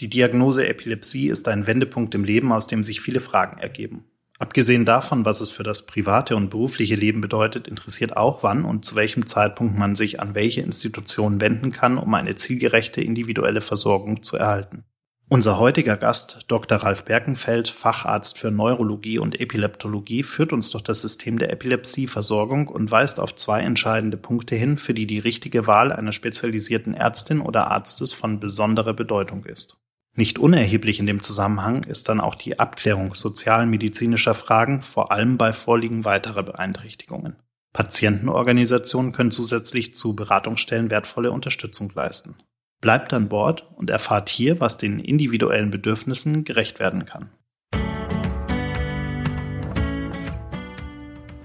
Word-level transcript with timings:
Die 0.00 0.08
Diagnose 0.08 0.66
Epilepsie 0.68 1.28
ist 1.28 1.48
ein 1.48 1.66
Wendepunkt 1.66 2.14
im 2.14 2.22
Leben, 2.22 2.52
aus 2.52 2.68
dem 2.68 2.84
sich 2.84 3.00
viele 3.00 3.20
Fragen 3.20 3.58
ergeben. 3.58 4.04
Abgesehen 4.38 4.84
davon, 4.84 5.24
was 5.24 5.40
es 5.40 5.50
für 5.50 5.64
das 5.64 5.86
private 5.86 6.36
und 6.36 6.50
berufliche 6.50 6.94
Leben 6.94 7.20
bedeutet, 7.20 7.66
interessiert 7.66 8.16
auch, 8.16 8.44
wann 8.44 8.64
und 8.64 8.84
zu 8.84 8.94
welchem 8.94 9.26
Zeitpunkt 9.26 9.76
man 9.76 9.96
sich 9.96 10.20
an 10.20 10.36
welche 10.36 10.60
Institutionen 10.60 11.40
wenden 11.40 11.72
kann, 11.72 11.98
um 11.98 12.14
eine 12.14 12.36
zielgerechte 12.36 13.00
individuelle 13.00 13.60
Versorgung 13.60 14.22
zu 14.22 14.36
erhalten. 14.36 14.84
Unser 15.30 15.58
heutiger 15.58 15.96
Gast, 15.96 16.44
Dr. 16.46 16.78
Ralf 16.78 17.04
Berkenfeld, 17.04 17.68
Facharzt 17.68 18.38
für 18.38 18.52
Neurologie 18.52 19.18
und 19.18 19.40
Epileptologie, 19.40 20.22
führt 20.22 20.52
uns 20.52 20.70
durch 20.70 20.84
das 20.84 21.00
System 21.00 21.40
der 21.40 21.52
Epilepsieversorgung 21.52 22.68
und 22.68 22.92
weist 22.92 23.18
auf 23.18 23.34
zwei 23.34 23.62
entscheidende 23.62 24.16
Punkte 24.16 24.54
hin, 24.54 24.78
für 24.78 24.94
die 24.94 25.08
die 25.08 25.18
richtige 25.18 25.66
Wahl 25.66 25.90
einer 25.90 26.12
spezialisierten 26.12 26.94
Ärztin 26.94 27.40
oder 27.40 27.72
Arztes 27.72 28.12
von 28.12 28.38
besonderer 28.38 28.94
Bedeutung 28.94 29.44
ist. 29.44 29.76
Nicht 30.18 30.40
unerheblich 30.40 30.98
in 30.98 31.06
dem 31.06 31.22
Zusammenhang 31.22 31.84
ist 31.84 32.08
dann 32.08 32.20
auch 32.20 32.34
die 32.34 32.58
Abklärung 32.58 33.14
sozialmedizinischer 33.14 34.34
Fragen, 34.34 34.82
vor 34.82 35.12
allem 35.12 35.38
bei 35.38 35.52
Vorliegen 35.52 36.04
weiterer 36.04 36.42
Beeinträchtigungen. 36.42 37.36
Patientenorganisationen 37.72 39.12
können 39.12 39.30
zusätzlich 39.30 39.94
zu 39.94 40.16
Beratungsstellen 40.16 40.90
wertvolle 40.90 41.30
Unterstützung 41.30 41.92
leisten. 41.94 42.34
Bleibt 42.80 43.12
an 43.12 43.28
Bord 43.28 43.70
und 43.76 43.90
erfahrt 43.90 44.28
hier, 44.28 44.58
was 44.58 44.76
den 44.76 44.98
individuellen 44.98 45.70
Bedürfnissen 45.70 46.42
gerecht 46.42 46.80
werden 46.80 47.06
kann. 47.06 47.30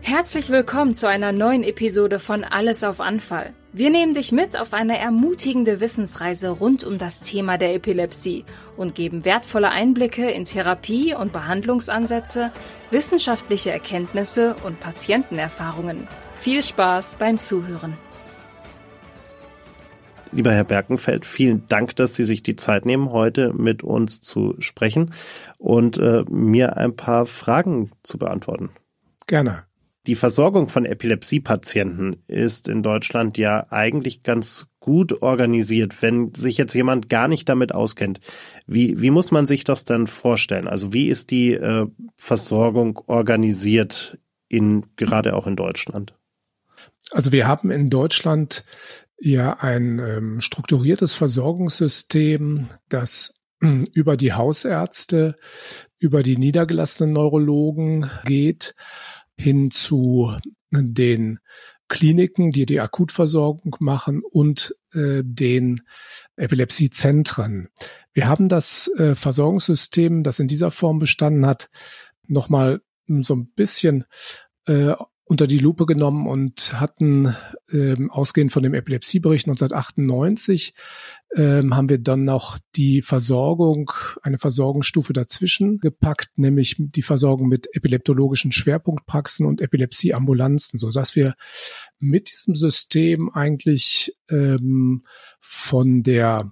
Herzlich 0.01 0.49
willkommen 0.49 0.95
zu 0.95 1.07
einer 1.07 1.31
neuen 1.31 1.63
Episode 1.63 2.17
von 2.17 2.43
Alles 2.43 2.83
auf 2.83 2.99
Anfall. 3.01 3.53
Wir 3.75 3.89
nehmen 3.89 4.13
dich 4.13 4.31
mit 4.31 4.55
auf 4.55 4.71
eine 4.71 4.99
ermutigende 4.99 5.79
Wissensreise 5.79 6.49
rund 6.49 6.83
um 6.83 6.99
das 6.99 7.21
Thema 7.21 7.57
der 7.57 7.73
Epilepsie 7.73 8.45
und 8.77 8.93
geben 8.93 9.25
wertvolle 9.25 9.71
Einblicke 9.71 10.29
in 10.29 10.45
Therapie- 10.45 11.15
und 11.15 11.33
Behandlungsansätze, 11.33 12.51
wissenschaftliche 12.91 13.71
Erkenntnisse 13.71 14.55
und 14.63 14.79
Patientenerfahrungen. 14.79 16.07
Viel 16.35 16.61
Spaß 16.61 17.15
beim 17.15 17.39
Zuhören. 17.39 17.97
Lieber 20.31 20.51
Herr 20.51 20.65
Berkenfeld, 20.65 21.25
vielen 21.25 21.65
Dank, 21.65 21.95
dass 21.95 22.13
Sie 22.15 22.25
sich 22.25 22.43
die 22.43 22.55
Zeit 22.55 22.85
nehmen, 22.85 23.11
heute 23.11 23.53
mit 23.53 23.81
uns 23.81 24.21
zu 24.21 24.53
sprechen 24.59 25.15
und 25.57 25.97
äh, 25.97 26.23
mir 26.29 26.77
ein 26.77 26.95
paar 26.95 27.25
Fragen 27.25 27.89
zu 28.03 28.19
beantworten. 28.19 28.69
Gerne. 29.25 29.63
Die 30.05 30.15
Versorgung 30.15 30.67
von 30.67 30.83
Epilepsiepatienten 30.83 32.23
ist 32.27 32.67
in 32.67 32.83
Deutschland 32.83 33.37
ja 33.37 33.67
eigentlich 33.69 34.21
ganz 34.21 34.67
gut 34.81 35.21
organisiert. 35.21 36.01
Wenn 36.01 36.33
sich 36.33 36.57
jetzt 36.57 36.73
jemand 36.73 37.07
gar 37.07 37.29
nicht 37.29 37.47
damit 37.47 37.73
auskennt, 37.73 38.19
wie, 38.67 38.99
wie 38.99 39.11
muss 39.11 39.31
man 39.31 39.45
sich 39.45 39.63
das 39.63 39.85
dann 39.85 40.07
vorstellen? 40.07 40.67
Also 40.67 40.91
wie 40.91 41.07
ist 41.07 41.31
die 41.31 41.53
äh, 41.53 41.87
Versorgung 42.17 42.99
organisiert 43.07 44.19
in, 44.49 44.85
gerade 44.97 45.37
auch 45.37 45.47
in 45.47 45.55
Deutschland? 45.55 46.13
Also 47.11 47.31
wir 47.31 47.47
haben 47.47 47.71
in 47.71 47.89
Deutschland 47.89 48.65
ja 49.17 49.57
ein 49.59 49.99
ähm, 49.99 50.41
strukturiertes 50.41 51.15
Versorgungssystem, 51.15 52.67
das 52.89 53.35
äh, 53.61 53.85
über 53.93 54.17
die 54.17 54.33
Hausärzte, 54.33 55.37
über 55.97 56.23
die 56.23 56.35
niedergelassenen 56.35 57.13
Neurologen 57.13 58.09
geht 58.25 58.75
hin 59.37 59.71
zu 59.71 60.35
den 60.71 61.39
Kliniken, 61.87 62.51
die 62.51 62.65
die 62.65 62.79
Akutversorgung 62.79 63.75
machen 63.79 64.23
und 64.23 64.75
äh, 64.93 65.21
den 65.23 65.81
Epilepsiezentren. 66.35 67.69
Wir 68.13 68.27
haben 68.27 68.49
das 68.49 68.87
äh, 68.97 69.15
Versorgungssystem, 69.15 70.23
das 70.23 70.39
in 70.39 70.47
dieser 70.47 70.71
Form 70.71 70.99
bestanden 70.99 71.45
hat, 71.45 71.69
nochmal 72.27 72.81
so 73.07 73.35
ein 73.35 73.47
bisschen 73.47 74.05
äh, 74.65 74.93
unter 75.25 75.47
die 75.47 75.57
Lupe 75.57 75.85
genommen 75.85 76.27
und 76.27 76.79
hatten 76.79 77.35
ähm, 77.71 78.11
ausgehend 78.11 78.51
von 78.51 78.61
dem 78.61 78.73
Epilepsiebericht 78.73 79.47
1998 79.47 80.73
ähm, 81.35 81.75
haben 81.75 81.89
wir 81.89 81.97
dann 81.97 82.25
noch 82.25 82.59
die 82.75 83.01
Versorgung, 83.01 83.91
eine 84.21 84.37
Versorgungsstufe 84.37 85.13
dazwischen 85.13 85.79
gepackt, 85.79 86.31
nämlich 86.35 86.75
die 86.77 87.01
Versorgung 87.01 87.47
mit 87.47 87.67
epileptologischen 87.73 88.51
Schwerpunktpraxen 88.51 89.45
und 89.45 89.61
Epilepsieambulanzen, 89.61 90.77
so 90.77 90.91
dass 90.91 91.15
wir 91.15 91.35
mit 91.99 92.31
diesem 92.31 92.55
System 92.55 93.31
eigentlich 93.33 94.15
ähm, 94.29 95.01
von 95.39 96.03
der 96.03 96.51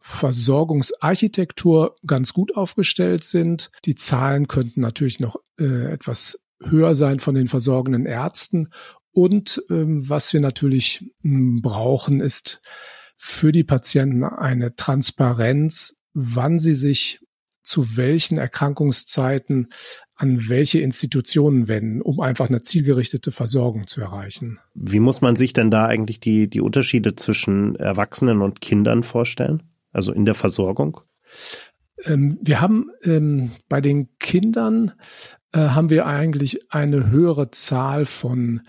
Versorgungsarchitektur 0.00 1.94
ganz 2.06 2.32
gut 2.32 2.56
aufgestellt 2.56 3.24
sind. 3.24 3.70
Die 3.84 3.94
Zahlen 3.94 4.48
könnten 4.48 4.80
natürlich 4.80 5.20
noch 5.20 5.36
äh, 5.58 5.92
etwas 5.92 6.40
höher 6.62 6.94
sein 6.94 7.20
von 7.20 7.34
den 7.34 7.48
versorgenden 7.48 8.06
Ärzten. 8.06 8.68
Und 9.12 9.62
ähm, 9.70 10.08
was 10.08 10.32
wir 10.32 10.40
natürlich 10.40 11.10
m, 11.24 11.60
brauchen, 11.62 12.20
ist 12.20 12.60
für 13.16 13.52
die 13.52 13.64
Patienten 13.64 14.24
eine 14.24 14.76
Transparenz, 14.76 15.96
wann 16.14 16.58
sie 16.58 16.74
sich 16.74 17.20
zu 17.62 17.96
welchen 17.96 18.38
Erkrankungszeiten 18.38 19.68
an 20.14 20.48
welche 20.48 20.80
Institutionen 20.80 21.68
wenden, 21.68 22.00
um 22.00 22.18
einfach 22.20 22.48
eine 22.48 22.62
zielgerichtete 22.62 23.30
Versorgung 23.30 23.86
zu 23.86 24.00
erreichen. 24.00 24.58
Wie 24.74 25.00
muss 25.00 25.20
man 25.20 25.36
sich 25.36 25.52
denn 25.52 25.70
da 25.70 25.86
eigentlich 25.86 26.18
die, 26.18 26.48
die 26.48 26.60
Unterschiede 26.60 27.14
zwischen 27.14 27.76
Erwachsenen 27.76 28.40
und 28.40 28.60
Kindern 28.60 29.02
vorstellen? 29.02 29.62
Also 29.92 30.12
in 30.12 30.24
der 30.24 30.34
Versorgung? 30.34 31.00
Ähm, 32.04 32.38
wir 32.42 32.60
haben 32.60 32.90
ähm, 33.04 33.52
bei 33.68 33.80
den 33.80 34.08
Kindern 34.18 34.92
äh, 35.52 35.60
haben 35.60 35.90
wir 35.90 36.06
eigentlich 36.06 36.72
eine 36.72 37.10
höhere 37.10 37.50
Zahl 37.50 38.04
von 38.04 38.62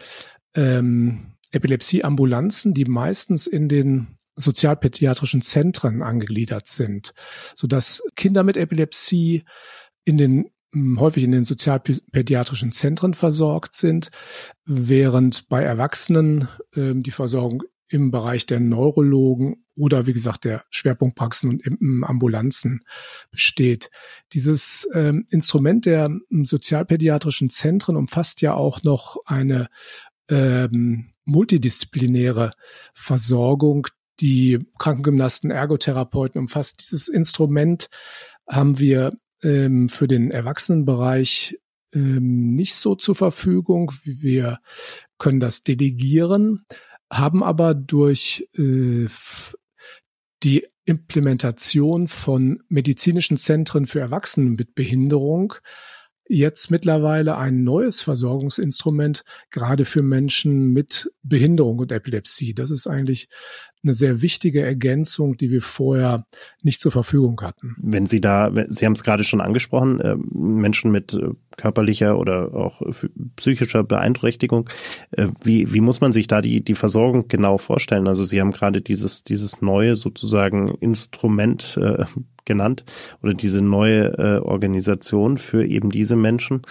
ähm, 0.55 1.35
Epilepsieambulanzen, 1.51 2.73
die 2.73 2.85
meistens 2.85 3.47
in 3.47 3.67
den 3.67 4.17
sozialpädiatrischen 4.35 5.41
Zentren 5.41 6.01
angegliedert 6.01 6.67
sind, 6.67 7.13
so 7.55 7.67
dass 7.67 8.01
Kinder 8.15 8.43
mit 8.43 8.57
Epilepsie 8.57 9.43
in 10.05 10.17
den 10.17 10.51
hm, 10.71 10.99
häufig 10.99 11.23
in 11.23 11.31
den 11.31 11.43
sozialpädiatrischen 11.43 12.71
Zentren 12.71 13.13
versorgt 13.13 13.73
sind, 13.73 14.09
während 14.65 15.49
bei 15.49 15.63
Erwachsenen 15.63 16.47
äh, 16.73 16.93
die 16.95 17.11
Versorgung 17.11 17.63
im 17.87 18.11
Bereich 18.11 18.45
der 18.45 18.59
Neurologen 18.59 19.65
oder 19.79 20.05
wie 20.05 20.13
gesagt 20.13 20.43
der 20.43 20.65
Schwerpunktpraxen 20.69 21.49
und 21.49 21.65
im 21.65 22.03
Ambulanzen 22.03 22.81
besteht. 23.31 23.89
Dieses 24.33 24.87
ähm, 24.93 25.25
Instrument 25.31 25.85
der 25.85 26.05
hm, 26.05 26.45
sozialpädiatrischen 26.45 27.49
Zentren 27.49 27.95
umfasst 27.95 28.41
ja 28.41 28.53
auch 28.53 28.83
noch 28.83 29.17
eine 29.25 29.69
ähm, 30.29 31.07
multidisziplinäre 31.23 32.51
Versorgung. 32.93 33.87
Die 34.19 34.59
Krankengymnasten, 34.77 35.49
Ergotherapeuten 35.49 36.41
umfasst 36.41 36.81
dieses 36.81 37.07
Instrument 37.07 37.89
haben 38.47 38.79
wir 38.79 39.17
ähm, 39.43 39.87
für 39.87 40.09
den 40.09 40.29
Erwachsenenbereich 40.29 41.57
ähm, 41.93 42.53
nicht 42.53 42.75
so 42.75 42.95
zur 42.95 43.15
Verfügung. 43.15 43.93
Wir 44.03 44.59
können 45.17 45.39
das 45.39 45.63
delegieren 45.63 46.65
haben 47.11 47.43
aber 47.43 47.73
durch 47.73 48.47
äh, 48.57 49.07
die 50.43 50.67
Implementation 50.85 52.07
von 52.07 52.63
medizinischen 52.67 53.37
Zentren 53.37 53.85
für 53.85 53.99
Erwachsene 53.99 54.49
mit 54.51 54.75
Behinderung 54.75 55.55
jetzt 56.29 56.69
mittlerweile 56.69 57.37
ein 57.37 57.63
neues 57.63 58.01
Versorgungsinstrument, 58.01 59.23
gerade 59.49 59.83
für 59.83 60.03
Menschen 60.03 60.71
mit 60.71 61.11
Behinderung 61.23 61.79
und 61.79 61.91
Epilepsie. 61.91 62.53
Das 62.53 62.71
ist 62.71 62.87
eigentlich 62.87 63.27
eine 63.83 63.93
sehr 63.93 64.21
wichtige 64.21 64.61
Ergänzung, 64.61 65.37
die 65.37 65.49
wir 65.49 65.61
vorher 65.61 66.25
nicht 66.61 66.81
zur 66.81 66.91
Verfügung 66.91 67.39
hatten. 67.41 67.75
Wenn 67.81 68.05
Sie 68.05 68.19
da, 68.21 68.51
Sie 68.67 68.85
haben 68.85 68.93
es 68.93 69.03
gerade 69.03 69.23
schon 69.23 69.41
angesprochen, 69.41 69.99
äh, 70.01 70.17
Menschen 70.33 70.91
mit 70.91 71.13
äh, 71.13 71.29
körperlicher 71.57 72.19
oder 72.19 72.53
auch 72.53 72.81
psychischer 73.37 73.83
Beeinträchtigung, 73.83 74.69
äh, 75.11 75.27
wie, 75.43 75.73
wie 75.73 75.81
muss 75.81 76.01
man 76.01 76.11
sich 76.11 76.27
da 76.27 76.41
die, 76.41 76.63
die 76.63 76.75
Versorgung 76.75 77.27
genau 77.27 77.57
vorstellen? 77.57 78.07
Also 78.07 78.23
Sie 78.23 78.41
haben 78.41 78.51
gerade 78.51 78.81
dieses, 78.81 79.23
dieses 79.23 79.61
neue 79.61 79.95
sozusagen 79.95 80.75
Instrument 80.75 81.79
genannt 82.49 82.83
oder 83.23 83.33
diese 83.33 83.61
neue 83.61 84.43
Organisation 84.43 85.37
für 85.37 85.65
eben 85.65 85.89
diese 85.89 86.17
Menschen. 86.17 86.63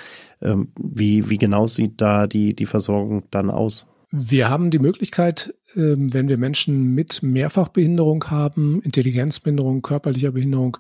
Ähm, 0.43 0.69
wie, 0.79 1.31
wie 1.31 1.39
genau 1.39 1.67
sieht 1.67 2.01
da 2.01 2.27
die, 2.27 2.55
die 2.55 2.67
Versorgung 2.67 3.25
dann 3.31 3.51
aus? 3.51 3.87
Wir 4.11 4.49
haben 4.49 4.71
die 4.71 4.79
Möglichkeit, 4.79 5.55
ähm, 5.75 6.13
wenn 6.13 6.29
wir 6.29 6.39
Menschen 6.39 6.95
mit 6.95 7.23
Mehrfachbehinderung 7.23 8.25
haben, 8.31 8.81
Intelligenzbehinderung, 8.83 9.83
körperlicher 9.83 10.33
Behinderung, 10.33 10.79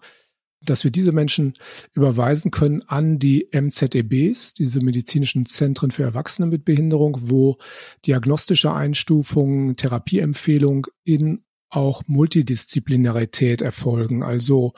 dass 0.64 0.82
wir 0.82 0.90
diese 0.90 1.12
Menschen 1.12 1.52
überweisen 1.94 2.50
können 2.50 2.82
an 2.88 3.18
die 3.18 3.48
MZEBs, 3.52 4.54
diese 4.54 4.80
medizinischen 4.80 5.46
Zentren 5.46 5.90
für 5.90 6.02
Erwachsene 6.02 6.48
mit 6.48 6.64
Behinderung, 6.64 7.16
wo 7.20 7.58
diagnostische 8.06 8.72
Einstufungen, 8.72 9.76
Therapieempfehlungen 9.76 10.84
in 11.04 11.44
auch 11.70 12.02
Multidisziplinarität 12.06 13.62
erfolgen. 13.62 14.22
Also 14.22 14.72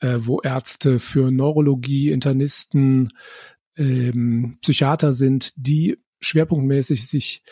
äh, 0.00 0.18
wo 0.18 0.40
Ärzte 0.40 0.98
für 0.98 1.30
Neurologie, 1.30 2.10
Internisten, 2.10 3.08
ähm, 3.76 4.58
Psychiater 4.60 5.12
sind, 5.12 5.52
die 5.56 5.98
schwerpunktmäßig 6.20 7.06
sich 7.06 7.42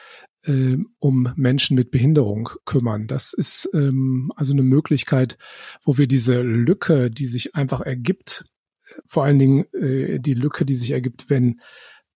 äh, 0.44 0.76
um 0.98 1.32
Menschen 1.36 1.76
mit 1.76 1.90
Behinderung 1.90 2.50
kümmern. 2.64 3.06
Das 3.06 3.32
ist 3.32 3.68
ähm, 3.74 4.32
also 4.36 4.52
eine 4.52 4.62
Möglichkeit, 4.62 5.38
wo 5.84 5.98
wir 5.98 6.06
diese 6.06 6.40
Lücke, 6.40 7.10
die 7.10 7.26
sich 7.26 7.54
einfach 7.54 7.80
ergibt, 7.80 8.44
vor 9.06 9.24
allen 9.24 9.38
Dingen 9.38 9.64
äh, 9.72 10.20
die 10.20 10.34
Lücke, 10.34 10.64
die 10.64 10.74
sich 10.74 10.90
ergibt, 10.90 11.30
wenn 11.30 11.60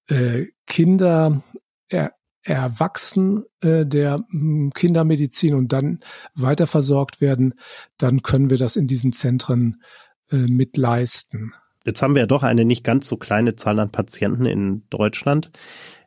äh, 0.09 0.47
Kinder 0.67 1.43
er, 1.89 2.13
erwachsen 2.47 3.45
äh, 3.61 3.85
der 3.85 4.25
hm, 4.31 4.73
Kindermedizin 4.75 5.55
und 5.55 5.73
dann 5.73 6.01
weiter 6.35 6.67
versorgt 6.67 7.21
werden, 7.21 7.55
dann 7.99 8.23
können 8.23 8.51
wir 8.51 8.57
das 8.57 8.77
in 8.77 8.87
diesen 8.87 9.13
Zentren 9.13 9.83
äh, 10.31 10.37
mit 10.37 10.77
leisten. 10.77 11.53
Jetzt 11.85 12.03
haben 12.03 12.15
wir 12.15 12.23
ja 12.23 12.27
doch 12.27 12.43
eine 12.43 12.65
nicht 12.65 12.85
ganz 12.85 13.07
so 13.07 13.17
kleine 13.17 13.57
Zahl 13.57 13.79
an 13.79 13.93
Patienten 13.93 14.47
in 14.47 14.85
Deutschland. 14.91 15.51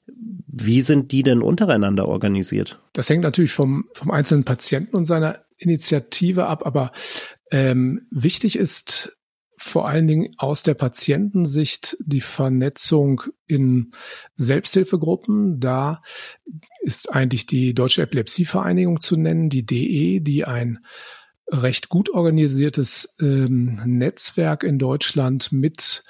Wie 0.07 0.81
sind 0.81 1.11
die 1.11 1.23
denn 1.23 1.41
untereinander 1.41 2.07
organisiert? 2.07 2.81
Das 2.93 3.09
hängt 3.09 3.23
natürlich 3.23 3.53
vom, 3.53 3.85
vom 3.93 4.11
einzelnen 4.11 4.43
Patienten 4.43 4.95
und 4.95 5.05
seiner 5.05 5.45
Initiative 5.57 6.47
ab, 6.47 6.65
aber 6.65 6.91
ähm, 7.51 8.07
wichtig 8.11 8.57
ist 8.57 9.17
vor 9.61 9.89
allen 9.89 10.07
Dingen 10.07 10.33
aus 10.37 10.63
der 10.63 10.73
Patientensicht 10.73 11.97
die 11.99 12.21
Vernetzung 12.21 13.23
in 13.45 13.91
Selbsthilfegruppen. 14.35 15.59
Da 15.59 16.01
ist 16.79 17.13
eigentlich 17.13 17.45
die 17.45 17.73
Deutsche 17.73 18.01
Epilepsievereinigung 18.01 19.01
zu 19.01 19.17
nennen, 19.17 19.49
die 19.49 19.65
DE, 19.65 20.21
die 20.21 20.45
ein 20.45 20.79
recht 21.51 21.89
gut 21.89 22.09
organisiertes 22.09 23.15
ähm, 23.19 23.81
Netzwerk 23.85 24.63
in 24.63 24.79
Deutschland 24.79 25.51
mit 25.51 26.05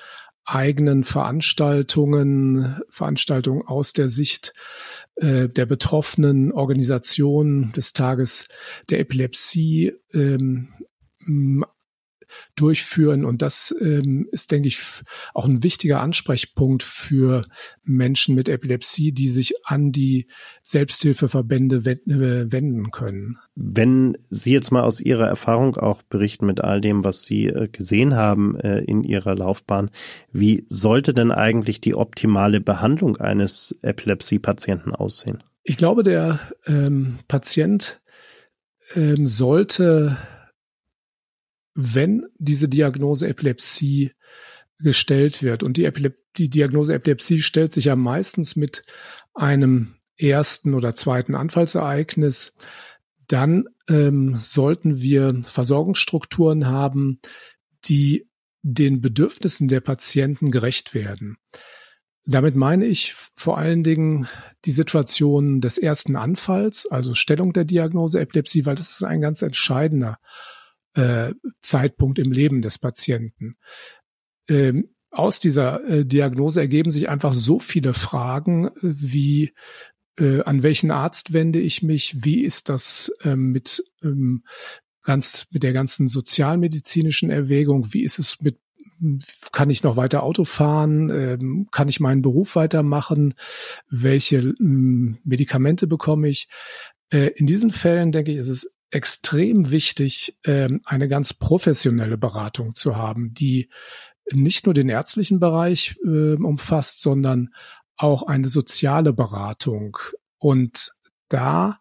eigenen 0.46 1.04
Veranstaltungen, 1.04 2.80
Veranstaltungen 2.90 3.64
aus 3.66 3.94
der 3.94 4.08
Sicht 4.08 4.54
äh, 5.16 5.50
der 5.50 5.66
betroffenen 5.66 6.52
Organisation 6.52 7.72
des 7.76 7.94
Tages 7.94 8.48
der 8.90 9.00
Epilepsie 9.00 9.94
ähm, 10.14 10.70
durchführen. 12.56 13.26
Und 13.26 13.42
das 13.42 13.76
ähm, 13.82 14.28
ist, 14.32 14.52
denke 14.52 14.68
ich, 14.68 14.80
auch 15.34 15.46
ein 15.46 15.64
wichtiger 15.64 16.02
Ansprechpunkt 16.02 16.84
für 16.84 17.46
Menschen 17.84 18.36
mit 18.36 18.50
Epilepsie, 18.50 19.12
die 19.12 19.30
sich 19.30 19.54
an 19.66 19.92
die 19.92 20.28
Selbsthilfeverbände 20.62 21.78
äh, 21.78 22.52
wenden 22.52 22.92
können. 22.92 23.38
Wenn 23.56 24.18
Sie 24.30 24.54
jetzt 24.54 24.72
mal 24.72 24.84
aus 24.84 25.00
Ihrer 25.00 25.28
Erfahrung 25.28 25.76
auch 25.78 26.02
berichten 26.04 26.46
mit 26.46 26.62
all 26.62 26.82
dem, 26.82 27.04
was 27.04 27.24
Sie 27.24 27.48
äh, 27.48 27.68
gesehen 27.68 28.16
haben 28.16 28.60
äh, 28.60 28.80
in 28.80 29.04
Ihrer 29.04 29.36
Laufbahn, 29.36 29.90
wie 30.32 30.66
sollte 30.70 31.14
denn 31.14 31.32
eigentlich 31.32 31.82
die 31.82 31.96
optimale 31.96 32.62
Behandlung 32.62 33.18
eines 33.18 33.78
Epilepsie-Patienten 33.82 34.94
aussehen? 34.94 35.44
Ich 35.64 35.78
glaube, 35.78 36.04
der 36.04 36.40
ähm, 36.66 37.20
Patient 37.28 38.02
ähm, 38.96 39.28
sollte 39.28 40.18
wenn 41.80 42.26
diese 42.38 42.68
Diagnose 42.68 43.28
Epilepsie 43.28 44.12
gestellt 44.80 45.42
wird. 45.42 45.64
Und 45.64 45.78
die, 45.78 45.86
Epilep 45.86 46.18
die 46.38 46.50
Diagnose 46.50 46.94
Epilepsie 46.94 47.42
stellt 47.42 47.72
sich 47.72 47.86
ja 47.86 47.96
meistens 47.96 48.56
mit 48.56 48.84
einem 49.34 49.96
ersten 50.18 50.74
oder 50.74 50.94
zweiten 50.94 51.36
Anfallsereignis. 51.36 52.54
Dann 53.28 53.66
ähm, 53.88 54.36
sollten 54.36 55.02
wir 55.02 55.42
Versorgungsstrukturen 55.44 56.68
haben, 56.68 57.20
die 57.86 58.28
den 58.62 59.00
Bedürfnissen 59.00 59.70
der 59.70 59.80
Patienten 59.80 60.52
gerecht 60.52 60.94
werden. 60.94 61.38
Damit 62.26 62.56
meine 62.56 62.86
ich 62.86 63.14
vor 63.14 63.58
allen 63.58 63.84
Dingen 63.84 64.28
die 64.66 64.72
Situation 64.72 65.62
des 65.62 65.78
ersten 65.78 66.18
Anfalls, 66.18 66.86
also 66.86 67.14
Stellung 67.14 67.54
der 67.54 67.64
Diagnose 67.64 68.20
Epilepsie, 68.20 68.66
weil 68.66 68.76
das 68.76 68.92
ist 68.92 69.04
ein 69.04 69.22
ganz 69.22 69.42
entscheidender 69.42 70.20
äh, 71.00 71.34
Zeitpunkt 71.62 72.20
im 72.20 72.32
Leben 72.32 72.62
des 72.62 72.78
Patienten. 72.78 73.56
Ähm, 74.50 74.90
aus 75.12 75.40
dieser 75.40 75.84
äh, 75.86 76.06
Diagnose 76.06 76.60
ergeben 76.60 76.92
sich 76.92 77.10
einfach 77.10 77.34
so 77.34 77.60
viele 77.60 77.94
Fragen 77.94 78.70
wie 78.82 79.54
äh, 80.18 80.42
an 80.44 80.62
welchen 80.62 80.92
Arzt 80.92 81.34
wende 81.34 81.60
ich 81.60 81.82
mich? 81.82 82.24
Wie 82.24 82.44
ist 82.44 82.70
das 82.70 83.12
ähm, 83.24 83.52
mit 83.52 83.84
ähm, 84.04 84.44
ganz 85.04 85.48
mit 85.52 85.64
der 85.64 85.74
ganzen 85.74 86.08
sozialmedizinischen 86.08 87.30
Erwägung? 87.30 87.94
Wie 87.94 88.04
ist 88.04 88.20
es 88.20 88.42
mit 88.42 88.60
kann 89.54 89.70
ich 89.70 89.84
noch 89.84 89.96
weiter 89.96 90.24
Auto 90.24 90.44
fahren? 90.44 91.10
Ähm, 91.10 91.68
kann 91.72 91.88
ich 91.88 92.02
meinen 92.02 92.22
Beruf 92.22 92.58
weitermachen? 92.58 93.34
Welche 93.90 94.54
Medikamente 94.60 95.88
bekomme 95.88 96.28
ich? 96.28 96.50
Äh, 97.10 97.32
in 97.36 97.46
diesen 97.46 97.70
Fällen 97.70 98.12
denke 98.12 98.32
ich, 98.34 98.38
ist 98.38 98.50
es 98.50 98.74
extrem 98.92 99.72
wichtig, 99.72 100.38
ähm, 100.46 100.82
eine 100.86 101.08
ganz 101.08 101.34
professionelle 101.34 102.18
Beratung 102.18 102.76
zu 102.76 102.96
haben, 102.96 103.34
die 103.34 103.70
nicht 104.32 104.66
nur 104.66 104.74
den 104.74 104.90
ärztlichen 104.90 105.40
Bereich 105.40 105.98
äh, 106.06 106.36
umfasst, 106.36 107.02
sondern 107.02 107.54
auch 107.98 108.24
eine 108.24 108.48
soziale 108.48 109.14
Beratung. 109.14 109.98
Und 110.38 110.92
da 111.28 111.80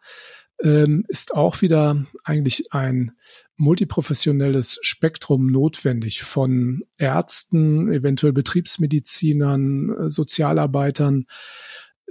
ähm, 0.62 1.04
ist 1.08 1.34
auch 1.34 1.62
wieder 1.62 2.04
eigentlich 2.24 2.72
ein 2.72 3.12
multiprofessionelles 3.56 4.78
Spektrum 4.82 5.46
notwendig 5.50 6.22
von 6.22 6.82
Ärzten, 6.96 7.92
eventuell 7.92 8.32
Betriebsmedizinern, 8.32 9.90
äh, 9.90 10.08
Sozialarbeitern, 10.08 11.26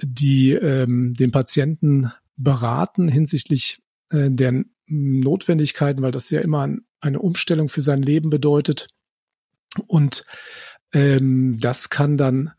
die 0.02 0.54
ähm, 0.54 1.14
den 1.14 1.32
Patienten 1.32 2.12
beraten 2.38 3.08
hinsichtlich 3.08 3.82
äh, 4.10 4.30
der 4.30 4.64
Notwendigkeiten, 4.88 6.02
weil 6.02 6.12
das 6.12 6.30
ja 6.30 6.42
immer 6.42 6.70
eine 7.00 7.20
Umstellung 7.20 7.70
für 7.70 7.82
sein 7.82 8.02
Leben 8.02 8.30
bedeutet. 8.30 8.88
Und 9.88 10.24
ähm, 10.94 11.58
das 11.60 11.90
kann 11.90 12.18
dann 12.18 12.52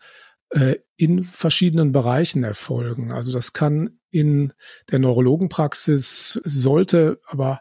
äh, 0.50 0.76
in 0.96 1.24
verschiedenen 1.24 1.92
Bereichen 1.92 2.44
erfolgen. 2.44 3.12
Also 3.12 3.32
das 3.32 3.52
kann 3.52 3.98
in 4.10 4.52
der 4.90 4.98
Neurologenpraxis, 4.98 6.40
sollte 6.44 7.20
aber 7.26 7.60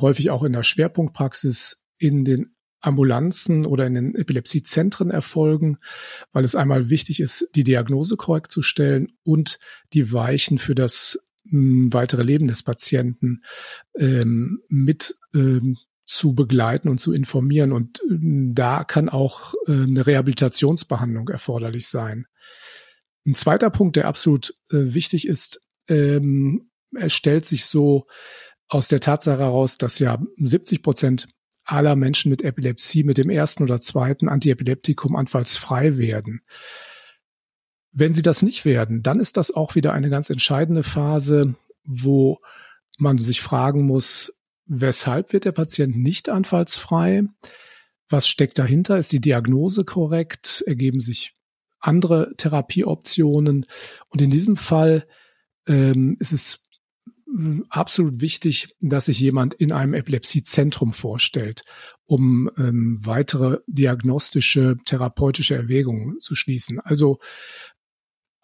häufig 0.00 0.30
auch 0.30 0.42
in 0.42 0.52
der 0.52 0.62
Schwerpunktpraxis 0.62 1.82
in 1.98 2.24
den 2.24 2.54
Ambulanzen 2.80 3.64
oder 3.64 3.86
in 3.86 3.94
den 3.94 4.14
Epilepsiezentren 4.14 5.10
erfolgen, 5.10 5.78
weil 6.32 6.44
es 6.44 6.54
einmal 6.54 6.90
wichtig 6.90 7.20
ist, 7.20 7.48
die 7.54 7.64
Diagnose 7.64 8.16
korrekt 8.16 8.50
zu 8.50 8.60
stellen 8.60 9.12
und 9.22 9.58
die 9.92 10.12
Weichen 10.12 10.58
für 10.58 10.74
das 10.74 11.18
weitere 11.50 12.22
Leben 12.22 12.48
des 12.48 12.62
Patienten 12.62 13.42
ähm, 13.96 14.60
mit 14.68 15.16
ähm, 15.34 15.76
zu 16.06 16.34
begleiten 16.34 16.88
und 16.88 16.98
zu 16.98 17.12
informieren. 17.12 17.72
Und 17.72 18.00
ähm, 18.08 18.54
da 18.54 18.84
kann 18.84 19.08
auch 19.08 19.54
äh, 19.66 19.72
eine 19.72 20.06
Rehabilitationsbehandlung 20.06 21.28
erforderlich 21.28 21.88
sein. 21.88 22.26
Ein 23.26 23.34
zweiter 23.34 23.70
Punkt, 23.70 23.96
der 23.96 24.06
absolut 24.06 24.54
äh, 24.70 24.76
wichtig 24.94 25.26
ist, 25.26 25.60
ähm, 25.88 26.70
er 26.94 27.10
stellt 27.10 27.46
sich 27.46 27.66
so 27.66 28.06
aus 28.68 28.88
der 28.88 29.00
Tatsache 29.00 29.40
heraus, 29.40 29.78
dass 29.78 29.98
ja 29.98 30.22
70 30.36 30.82
Prozent 30.82 31.28
aller 31.64 31.96
Menschen 31.96 32.30
mit 32.30 32.42
Epilepsie 32.42 33.04
mit 33.04 33.18
dem 33.18 33.30
ersten 33.30 33.62
oder 33.62 33.80
zweiten 33.80 34.28
Antiepileptikum 34.28 35.16
anfallsfrei 35.16 35.96
werden. 35.96 36.42
Wenn 37.96 38.12
sie 38.12 38.22
das 38.22 38.42
nicht 38.42 38.64
werden, 38.64 39.02
dann 39.02 39.20
ist 39.20 39.36
das 39.36 39.52
auch 39.52 39.76
wieder 39.76 39.92
eine 39.92 40.10
ganz 40.10 40.28
entscheidende 40.28 40.82
Phase, 40.82 41.54
wo 41.84 42.40
man 42.98 43.18
sich 43.18 43.40
fragen 43.40 43.86
muss, 43.86 44.36
weshalb 44.66 45.32
wird 45.32 45.44
der 45.44 45.52
Patient 45.52 45.96
nicht 45.96 46.28
anfallsfrei? 46.28 47.24
Was 48.08 48.28
steckt 48.28 48.58
dahinter? 48.58 48.98
Ist 48.98 49.12
die 49.12 49.20
Diagnose 49.20 49.84
korrekt? 49.84 50.64
Ergeben 50.66 51.00
sich 51.00 51.34
andere 51.78 52.34
Therapieoptionen? 52.36 53.66
Und 54.08 54.22
in 54.22 54.30
diesem 54.30 54.56
Fall 54.56 55.06
ähm, 55.66 56.16
ist 56.18 56.32
es 56.32 56.62
hm, 57.26 57.64
absolut 57.68 58.20
wichtig, 58.20 58.74
dass 58.80 59.06
sich 59.06 59.20
jemand 59.20 59.54
in 59.54 59.72
einem 59.72 59.94
Epilepsiezentrum 59.94 60.92
vorstellt, 60.92 61.62
um 62.06 62.50
ähm, 62.58 62.98
weitere 63.00 63.58
diagnostische, 63.66 64.76
therapeutische 64.84 65.54
Erwägungen 65.54 66.20
zu 66.20 66.34
schließen. 66.34 66.80
Also 66.80 67.18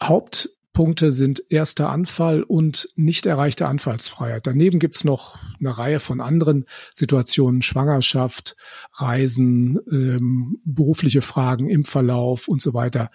Haupt 0.03 0.51
Punkte 0.73 1.11
sind 1.11 1.43
erster 1.51 1.91
Anfall 1.91 2.43
und 2.43 2.89
nicht 2.95 3.27
erreichte 3.27 3.67
Anfallsfreiheit. 3.67 4.47
Daneben 4.47 4.79
gibt's 4.79 5.03
noch 5.03 5.37
eine 5.59 5.77
Reihe 5.77 5.99
von 5.99 6.21
anderen 6.21 6.65
Situationen, 6.95 7.61
Schwangerschaft, 7.61 8.57
Reisen, 8.95 9.81
ähm, 9.91 10.59
berufliche 10.65 11.23
Fragen 11.23 11.69
im 11.69 11.85
Verlauf 11.85 12.47
und 12.47 12.63
so 12.63 12.73
weiter, 12.73 13.11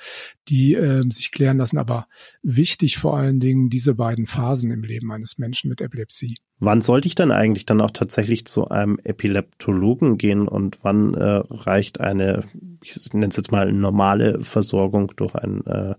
die 0.50 0.74
ähm, 0.74 1.12
sich 1.12 1.32
klären 1.32 1.58
lassen. 1.58 1.78
Aber 1.78 2.08
wichtig 2.44 2.98
vor 2.98 3.18
allen 3.18 3.40
Dingen 3.40 3.70
diese 3.70 3.96
beiden 3.96 4.26
Phasen 4.26 4.70
im 4.70 4.84
Leben 4.84 5.12
eines 5.12 5.38
Menschen 5.38 5.70
mit 5.70 5.80
Epilepsie. 5.80 6.38
Wann 6.60 6.82
sollte 6.82 7.08
ich 7.08 7.16
dann 7.16 7.32
eigentlich 7.32 7.66
dann 7.66 7.82
auch 7.82 7.92
tatsächlich 7.92 8.46
zu 8.46 8.68
einem 8.68 9.00
Epileptologen 9.04 10.18
gehen 10.18 10.48
und 10.48 10.84
wann 10.84 11.14
äh, 11.14 11.42
reicht 11.50 12.02
eine, 12.02 12.44
ich 12.84 13.14
nenne 13.14 13.30
es 13.30 13.38
jetzt 13.38 13.52
mal, 13.52 13.72
normale 13.72 14.44
Versorgung 14.44 15.14
durch 15.16 15.36
einen 15.36 15.66
äh, 15.66 15.96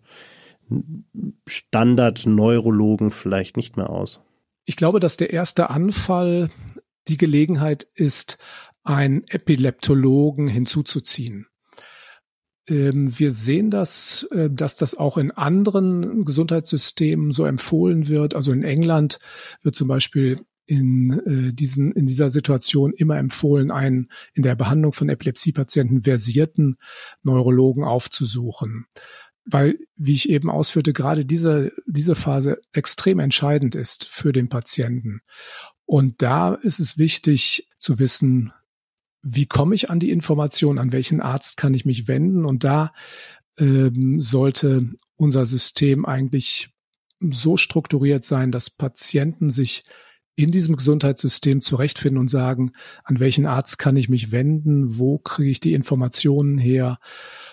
Standard-Neurologen 1.46 3.10
vielleicht 3.10 3.56
nicht 3.56 3.76
mehr 3.76 3.90
aus? 3.90 4.20
Ich 4.64 4.76
glaube, 4.76 5.00
dass 5.00 5.16
der 5.16 5.32
erste 5.32 5.70
Anfall 5.70 6.50
die 7.08 7.16
Gelegenheit 7.16 7.86
ist, 7.94 8.38
einen 8.82 9.24
Epileptologen 9.28 10.48
hinzuzuziehen. 10.48 11.46
Ähm, 12.68 13.18
wir 13.18 13.30
sehen 13.30 13.70
das, 13.70 14.26
äh, 14.32 14.48
dass 14.50 14.76
das 14.76 14.96
auch 14.96 15.18
in 15.18 15.30
anderen 15.30 16.24
Gesundheitssystemen 16.24 17.30
so 17.30 17.44
empfohlen 17.44 18.08
wird. 18.08 18.34
Also 18.34 18.52
in 18.52 18.62
England 18.62 19.18
wird 19.62 19.74
zum 19.74 19.88
Beispiel 19.88 20.40
in 20.66 21.20
äh, 21.26 21.52
diesen 21.52 21.92
in 21.92 22.06
dieser 22.06 22.28
Situation 22.28 22.92
immer 22.92 23.18
empfohlen, 23.18 23.70
einen 23.70 24.08
in 24.34 24.42
der 24.42 24.56
Behandlung 24.56 24.92
von 24.92 25.08
Epilepsiepatienten 25.08 26.02
versierten 26.02 26.76
Neurologen 27.22 27.84
aufzusuchen 27.84 28.86
weil, 29.46 29.78
wie 29.96 30.12
ich 30.12 30.28
eben 30.28 30.50
ausführte, 30.50 30.92
gerade 30.92 31.24
diese, 31.24 31.72
diese 31.86 32.14
Phase 32.14 32.60
extrem 32.72 33.20
entscheidend 33.20 33.74
ist 33.74 34.04
für 34.06 34.32
den 34.32 34.48
Patienten. 34.48 35.20
Und 35.84 36.20
da 36.20 36.54
ist 36.54 36.80
es 36.80 36.98
wichtig 36.98 37.68
zu 37.78 37.98
wissen, 37.98 38.52
wie 39.22 39.46
komme 39.46 39.74
ich 39.74 39.88
an 39.88 40.00
die 40.00 40.10
Information, 40.10 40.78
an 40.78 40.92
welchen 40.92 41.20
Arzt 41.20 41.56
kann 41.56 41.74
ich 41.74 41.84
mich 41.84 42.08
wenden. 42.08 42.44
Und 42.44 42.64
da 42.64 42.92
ähm, 43.58 44.20
sollte 44.20 44.90
unser 45.16 45.44
System 45.44 46.04
eigentlich 46.04 46.70
so 47.30 47.56
strukturiert 47.56 48.24
sein, 48.24 48.52
dass 48.52 48.70
Patienten 48.70 49.50
sich 49.50 49.84
in 50.34 50.50
diesem 50.50 50.76
Gesundheitssystem 50.76 51.62
zurechtfinden 51.62 52.18
und 52.18 52.28
sagen, 52.28 52.72
an 53.04 53.20
welchen 53.20 53.46
Arzt 53.46 53.78
kann 53.78 53.96
ich 53.96 54.08
mich 54.08 54.32
wenden, 54.32 54.98
wo 54.98 55.18
kriege 55.18 55.50
ich 55.50 55.60
die 55.60 55.72
Informationen 55.72 56.58
her. 56.58 56.98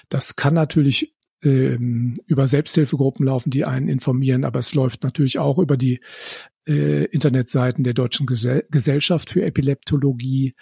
Das 0.09 0.35
kann 0.35 0.53
natürlich 0.53 1.15
ähm, 1.43 2.15
über 2.25 2.47
Selbsthilfegruppen 2.47 3.25
laufen, 3.25 3.50
die 3.50 3.65
einen 3.65 3.88
informieren, 3.88 4.45
aber 4.45 4.59
es 4.59 4.73
läuft 4.73 5.03
natürlich 5.03 5.39
auch 5.39 5.59
über 5.59 5.77
die 5.77 6.00
äh, 6.65 7.05
Internetseiten 7.05 7.83
der 7.83 7.93
Deutschen 7.93 8.25
Gesell 8.25 8.65
Gesellschaft 8.69 9.29
für 9.29 9.43
Epileptologie, 9.43 10.53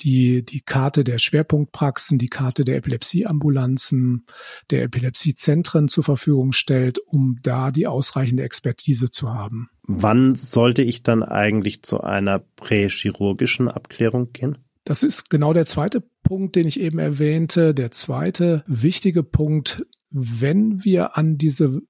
die, 0.00 0.44
die 0.44 0.60
Karte 0.60 1.04
der 1.04 1.18
Schwerpunktpraxen, 1.18 2.18
die 2.18 2.28
Karte 2.28 2.64
der 2.64 2.76
Epilepsieambulanzen, 2.76 4.26
der 4.70 4.82
Epilepsiezentren 4.82 5.88
zur 5.88 6.04
Verfügung 6.04 6.52
stellt, 6.52 6.98
um 6.98 7.38
da 7.42 7.70
die 7.70 7.86
ausreichende 7.86 8.42
Expertise 8.42 9.10
zu 9.10 9.32
haben. 9.32 9.68
Wann 9.82 10.34
sollte 10.34 10.82
ich 10.82 11.02
dann 11.02 11.22
eigentlich 11.22 11.82
zu 11.82 12.00
einer 12.00 12.40
prächirurgischen 12.40 13.68
Abklärung 13.68 14.32
gehen? 14.32 14.58
Das 14.84 15.02
ist 15.02 15.30
genau 15.30 15.52
der 15.52 15.66
zweite 15.66 16.02
Punkt, 16.22 16.56
den 16.56 16.66
ich 16.66 16.78
eben 16.80 16.98
erwähnte. 16.98 17.74
Der 17.74 17.90
zweite 17.90 18.64
wichtige 18.66 19.22
Punkt 19.22 19.86
wenn 20.16 20.84
wir 20.84 21.16
an 21.16 21.38
diese 21.38 21.82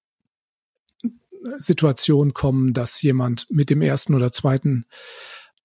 Situation 1.59 2.33
kommen, 2.33 2.73
dass 2.73 3.03
jemand 3.03 3.47
mit 3.51 3.69
dem 3.69 3.83
ersten 3.83 4.15
oder 4.15 4.33
zweiten 4.33 4.87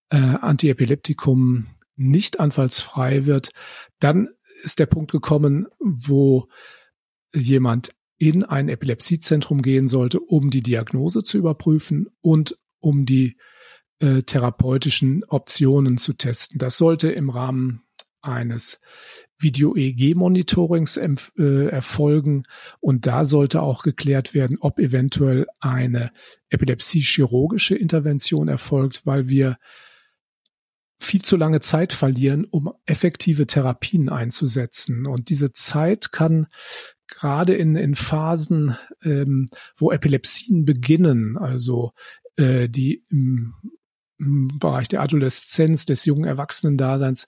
äh, 0.09 0.17
Antiepileptikum 0.17 1.67
nicht 1.95 2.41
anfallsfrei 2.41 3.25
wird, 3.25 3.51
dann 3.99 4.27
ist 4.63 4.79
der 4.79 4.87
Punkt 4.87 5.11
gekommen, 5.11 5.67
wo 5.79 6.49
jemand 7.33 7.95
in 8.17 8.43
ein 8.43 8.67
Epilepsiezentrum 8.67 9.61
gehen 9.61 9.87
sollte, 9.87 10.19
um 10.19 10.49
die 10.49 10.61
Diagnose 10.61 11.23
zu 11.23 11.37
überprüfen 11.37 12.09
und 12.19 12.57
um 12.79 13.05
die 13.05 13.37
äh, 13.99 14.23
therapeutischen 14.23 15.23
Optionen 15.29 15.97
zu 15.97 16.11
testen. 16.13 16.59
Das 16.59 16.75
sollte 16.75 17.09
im 17.09 17.29
Rahmen 17.29 17.83
eines 18.21 18.79
Video-EEG-Monitorings 19.37 20.97
äh, 20.97 21.67
erfolgen. 21.69 22.43
Und 22.79 23.05
da 23.07 23.25
sollte 23.25 23.61
auch 23.61 23.83
geklärt 23.83 24.33
werden, 24.33 24.57
ob 24.59 24.79
eventuell 24.79 25.47
eine 25.59 26.11
epilepsie-chirurgische 26.49 27.75
Intervention 27.75 28.47
erfolgt, 28.47 29.05
weil 29.05 29.29
wir 29.29 29.57
viel 31.01 31.21
zu 31.21 31.37
lange 31.37 31.61
Zeit 31.61 31.93
verlieren, 31.93 32.45
um 32.45 32.73
effektive 32.85 33.47
Therapien 33.47 34.09
einzusetzen. 34.09 35.05
Und 35.05 35.29
diese 35.29 35.53
Zeit 35.53 36.11
kann 36.11 36.47
gerade 37.07 37.55
in, 37.55 37.75
in 37.75 37.95
Phasen, 37.95 38.75
ähm, 39.03 39.47
wo 39.77 39.91
Epilepsien 39.91 40.65
beginnen, 40.65 41.37
also 41.37 41.93
äh, 42.35 42.67
die 42.67 43.03
im 43.09 43.53
Bereich 44.19 44.89
der 44.89 45.01
Adoleszenz, 45.01 45.85
des 45.85 46.03
jungen 46.03 46.25
Erwachsenendaseins, 46.25 47.25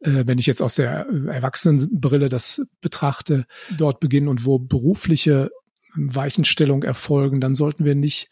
äh, 0.00 0.24
wenn 0.26 0.38
ich 0.38 0.46
jetzt 0.46 0.62
aus 0.62 0.74
der 0.74 1.06
Erwachsenenbrille 1.08 2.28
das 2.28 2.62
betrachte, 2.80 3.46
dort 3.76 4.00
beginnen 4.00 4.28
und 4.28 4.44
wo 4.44 4.58
berufliche 4.58 5.50
Weichenstellung 5.94 6.82
erfolgen, 6.82 7.40
dann 7.40 7.54
sollten 7.54 7.84
wir 7.84 7.94
nicht 7.94 8.28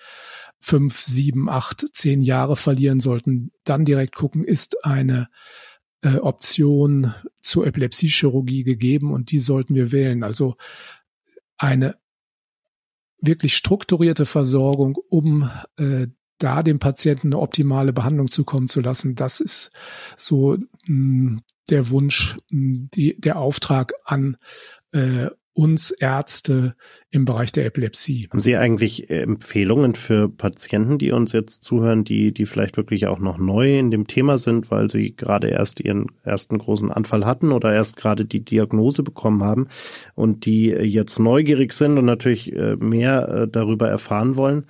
fünf, 0.58 1.00
sieben, 1.00 1.48
acht, 1.48 1.84
zehn 1.92 2.20
Jahre 2.22 2.56
verlieren, 2.56 3.00
sollten 3.00 3.52
dann 3.64 3.84
direkt 3.84 4.16
gucken, 4.16 4.44
ist 4.44 4.84
eine 4.84 5.28
äh, 6.02 6.16
Option 6.16 7.14
zur 7.40 7.66
Epilepsiechirurgie 7.66 8.64
gegeben 8.64 9.12
und 9.12 9.30
die 9.30 9.38
sollten 9.38 9.74
wir 9.74 9.92
wählen. 9.92 10.24
Also 10.24 10.56
eine 11.56 11.96
wirklich 13.20 13.56
strukturierte 13.56 14.26
Versorgung, 14.26 14.96
um 15.08 15.48
äh, 15.76 16.08
da 16.42 16.62
dem 16.62 16.78
Patienten 16.78 17.28
eine 17.28 17.38
optimale 17.38 17.92
Behandlung 17.92 18.28
zukommen 18.28 18.68
zu 18.68 18.80
lassen, 18.80 19.14
das 19.14 19.40
ist 19.40 19.72
so 20.16 20.56
mh, 20.56 20.60
hm, 20.86 21.42
der 21.70 21.90
Wunsch, 21.90 22.36
mh, 22.50 22.74
hm, 22.74 22.88
die, 22.94 23.20
der 23.20 23.38
Auftrag 23.38 23.92
an 24.04 24.36
äh, 24.92 25.28
uns 25.54 25.90
Ärzte 25.90 26.74
im 27.10 27.26
Bereich 27.26 27.52
der 27.52 27.66
Epilepsie. 27.66 28.26
Haben 28.30 28.40
Sie 28.40 28.56
eigentlich 28.56 29.10
Empfehlungen 29.10 29.94
für 29.94 30.28
Patienten, 30.30 30.96
die 30.96 31.12
uns 31.12 31.32
jetzt 31.32 31.62
zuhören, 31.62 32.04
die, 32.04 32.32
die 32.32 32.46
vielleicht 32.46 32.78
wirklich 32.78 33.06
auch 33.06 33.18
noch 33.18 33.36
neu 33.36 33.78
in 33.78 33.90
dem 33.90 34.06
Thema 34.06 34.38
sind, 34.38 34.70
weil 34.70 34.90
sie 34.90 35.14
gerade 35.14 35.48
erst 35.48 35.80
ihren 35.80 36.06
ersten 36.22 36.56
großen 36.56 36.90
Anfall 36.90 37.26
hatten 37.26 37.52
oder 37.52 37.72
erst 37.72 37.96
gerade 37.96 38.24
die 38.24 38.42
Diagnose 38.44 39.02
bekommen 39.02 39.42
haben 39.42 39.68
und 40.14 40.46
die 40.46 40.68
jetzt 40.68 41.18
neugierig 41.18 41.74
sind 41.74 41.98
und 41.98 42.06
natürlich 42.06 42.54
äh, 42.54 42.76
mehr 42.76 43.28
äh, 43.28 43.48
darüber 43.48 43.88
erfahren 43.88 44.36
wollen? 44.36 44.64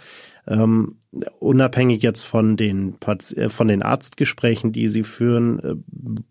Ähm, 0.46 0.96
unabhängig 1.38 2.02
jetzt 2.02 2.24
von 2.24 2.56
den 2.56 2.96
äh, 3.36 3.48
von 3.48 3.68
den 3.68 3.82
Arztgesprächen, 3.82 4.72
die 4.72 4.88
Sie 4.88 5.04
führen, 5.04 5.58
äh, 5.60 5.74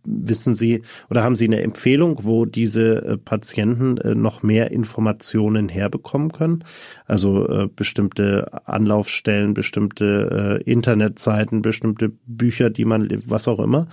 wissen 0.03 0.55
Sie 0.55 0.81
oder 1.09 1.23
haben 1.23 1.35
Sie 1.35 1.45
eine 1.45 1.61
Empfehlung, 1.61 2.23
wo 2.23 2.45
diese 2.45 3.05
äh, 3.05 3.17
Patienten 3.17 3.99
noch 4.19 4.43
mehr 4.43 4.71
Informationen 4.71 5.69
herbekommen 5.69 6.31
können? 6.31 6.63
Also 7.05 7.69
bestimmte 7.75 8.67
Anlaufstellen, 8.67 9.53
bestimmte 9.53 10.61
Internetseiten, 10.65 11.61
bestimmte 11.61 12.09
Bücher, 12.25 12.69
die 12.69 12.85
man, 12.85 13.09
was 13.25 13.49
auch 13.49 13.59
immer. 13.59 13.87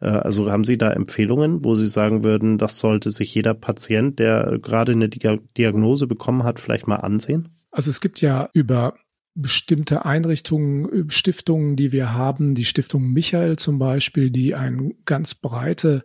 Also 0.00 0.50
haben 0.50 0.64
Sie 0.64 0.76
da 0.76 0.90
Empfehlungen, 0.90 1.64
wo 1.64 1.76
Sie 1.76 1.86
sagen 1.86 2.24
würden, 2.24 2.58
das 2.58 2.80
sollte 2.80 3.12
sich 3.12 3.32
jeder 3.32 3.54
Patient, 3.54 4.18
der 4.18 4.58
gerade 4.60 4.92
eine 4.92 5.08
Diagnose 5.08 6.08
bekommen 6.08 6.42
hat, 6.42 6.58
vielleicht 6.58 6.88
mal 6.88 6.96
ansehen? 6.96 7.48
Also 7.70 7.90
es 7.90 8.00
gibt 8.00 8.20
ja 8.20 8.48
über 8.52 8.94
bestimmte 9.34 10.04
Einrichtungen, 10.04 11.08
äh, 11.08 11.10
Stiftungen, 11.10 11.76
die 11.76 11.92
wir 11.92 12.12
haben, 12.12 12.54
die 12.54 12.64
Stiftung 12.64 13.12
Michael 13.12 13.56
zum 13.56 13.78
Beispiel, 13.78 14.30
die 14.30 14.54
ein 14.54 14.94
ganz 15.04 15.34
breite 15.34 16.04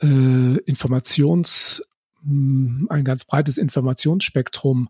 äh, 0.00 0.58
Informations 0.64 1.82
hm, 2.22 2.86
ein 2.90 3.04
ganz 3.04 3.24
breites 3.24 3.58
Informationsspektrum 3.58 4.88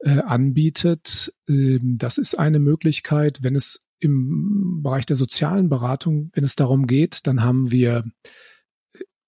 äh, 0.00 0.18
anbietet. 0.18 1.32
Ähm, 1.48 1.96
das 1.98 2.18
ist 2.18 2.34
eine 2.34 2.58
Möglichkeit. 2.58 3.42
Wenn 3.42 3.54
es 3.54 3.86
im 4.00 4.80
Bereich 4.82 5.06
der 5.06 5.16
sozialen 5.16 5.68
Beratung, 5.68 6.30
wenn 6.34 6.44
es 6.44 6.56
darum 6.56 6.86
geht, 6.86 7.26
dann 7.26 7.42
haben 7.42 7.70
wir 7.70 8.04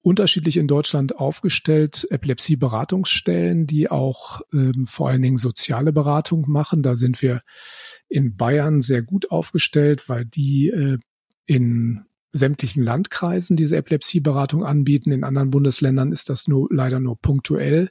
unterschiedlich 0.06 0.56
in 0.56 0.68
Deutschland 0.68 1.16
aufgestellt, 1.16 2.06
Epilepsie-Beratungsstellen, 2.10 3.66
die 3.66 3.90
auch 3.90 4.40
ähm, 4.52 4.86
vor 4.86 5.08
allen 5.08 5.20
Dingen 5.20 5.36
soziale 5.36 5.92
Beratung 5.92 6.44
machen. 6.46 6.84
Da 6.84 6.94
sind 6.94 7.22
wir 7.22 7.40
in 8.08 8.36
Bayern 8.36 8.80
sehr 8.80 9.02
gut 9.02 9.32
aufgestellt, 9.32 10.08
weil 10.08 10.24
die 10.24 10.68
äh, 10.68 10.98
in 11.46 12.04
sämtlichen 12.30 12.84
Landkreisen 12.84 13.56
diese 13.56 13.78
Epilepsieberatung 13.78 14.64
anbieten. 14.64 15.10
In 15.10 15.24
anderen 15.24 15.50
Bundesländern 15.50 16.12
ist 16.12 16.30
das 16.30 16.46
nur 16.46 16.68
leider 16.70 17.00
nur 17.00 17.20
punktuell. 17.20 17.90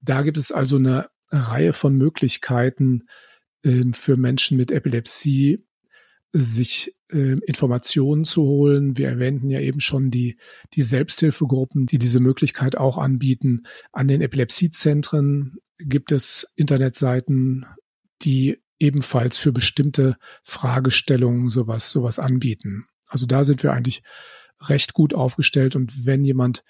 Da 0.00 0.22
gibt 0.22 0.38
es 0.38 0.52
also 0.52 0.76
eine 0.76 1.10
Reihe 1.28 1.74
von 1.74 1.96
Möglichkeiten 1.96 3.08
äh, 3.62 3.92
für 3.92 4.16
Menschen 4.16 4.56
mit 4.56 4.72
Epilepsie, 4.72 5.66
sich 6.36 6.94
äh, 7.12 7.38
Informationen 7.46 8.24
zu 8.24 8.42
holen. 8.42 8.98
Wir 8.98 9.08
erwähnten 9.08 9.48
ja 9.50 9.60
eben 9.60 9.80
schon 9.80 10.10
die, 10.10 10.36
die 10.74 10.82
Selbsthilfegruppen, 10.82 11.86
die 11.86 11.98
diese 11.98 12.18
Möglichkeit 12.18 12.76
auch 12.76 12.98
anbieten. 12.98 13.62
An 13.92 14.08
den 14.08 14.20
Epilepsiezentren 14.20 15.58
gibt 15.78 16.10
es 16.10 16.52
Internetseiten, 16.56 17.66
die 18.22 18.58
ebenfalls 18.80 19.38
für 19.38 19.52
bestimmte 19.52 20.16
Fragestellungen 20.42 21.48
sowas, 21.48 21.90
sowas 21.90 22.18
anbieten. 22.18 22.86
Also 23.08 23.26
da 23.26 23.44
sind 23.44 23.62
wir 23.62 23.72
eigentlich 23.72 24.02
recht 24.60 24.92
gut 24.92 25.14
aufgestellt. 25.14 25.76
Und 25.76 26.04
wenn 26.04 26.24
jemand 26.24 26.64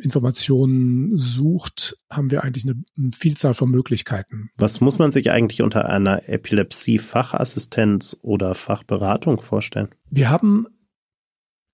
Informationen 0.00 1.18
sucht, 1.18 1.96
haben 2.10 2.30
wir 2.30 2.44
eigentlich 2.44 2.64
eine, 2.64 2.82
eine, 2.96 3.10
Vielzahl 3.12 3.54
von 3.54 3.70
Möglichkeiten. 3.70 4.50
Was 4.56 4.80
muss 4.80 4.98
man 4.98 5.10
sich 5.10 5.30
eigentlich 5.30 5.62
unter 5.62 5.88
einer 5.88 6.28
Epilepsie-Fachassistenz 6.28 8.16
oder 8.22 8.54
Fachberatung 8.54 9.40
vorstellen? 9.40 9.88
Wir 10.10 10.30
haben 10.30 10.66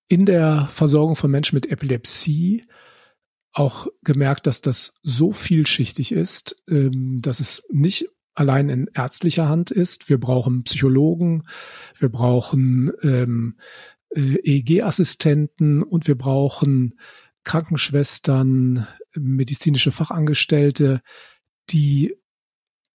in 0.07 0.25
der 0.25 0.67
Versorgung 0.69 1.15
von 1.15 1.31
Menschen 1.31 1.55
mit 1.55 1.71
Epilepsie 1.71 2.65
auch 3.53 3.87
gemerkt, 4.03 4.47
dass 4.47 4.61
das 4.61 4.95
so 5.03 5.31
vielschichtig 5.31 6.11
ist, 6.11 6.61
ähm, 6.67 7.21
dass 7.21 7.39
es 7.39 7.63
nicht 7.69 8.07
allein 8.33 8.69
in 8.69 8.89
ärztlicher 8.93 9.49
Hand 9.49 9.71
ist. 9.71 10.09
Wir 10.09 10.19
brauchen 10.19 10.63
Psychologen, 10.63 11.43
wir 11.97 12.09
brauchen 12.09 12.91
ähm, 13.03 13.57
äh, 14.09 14.37
EEG-Assistenten 14.43 15.83
und 15.83 16.07
wir 16.07 16.17
brauchen 16.17 16.97
Krankenschwestern, 17.43 18.87
medizinische 19.15 19.91
Fachangestellte, 19.91 21.01
die 21.69 22.15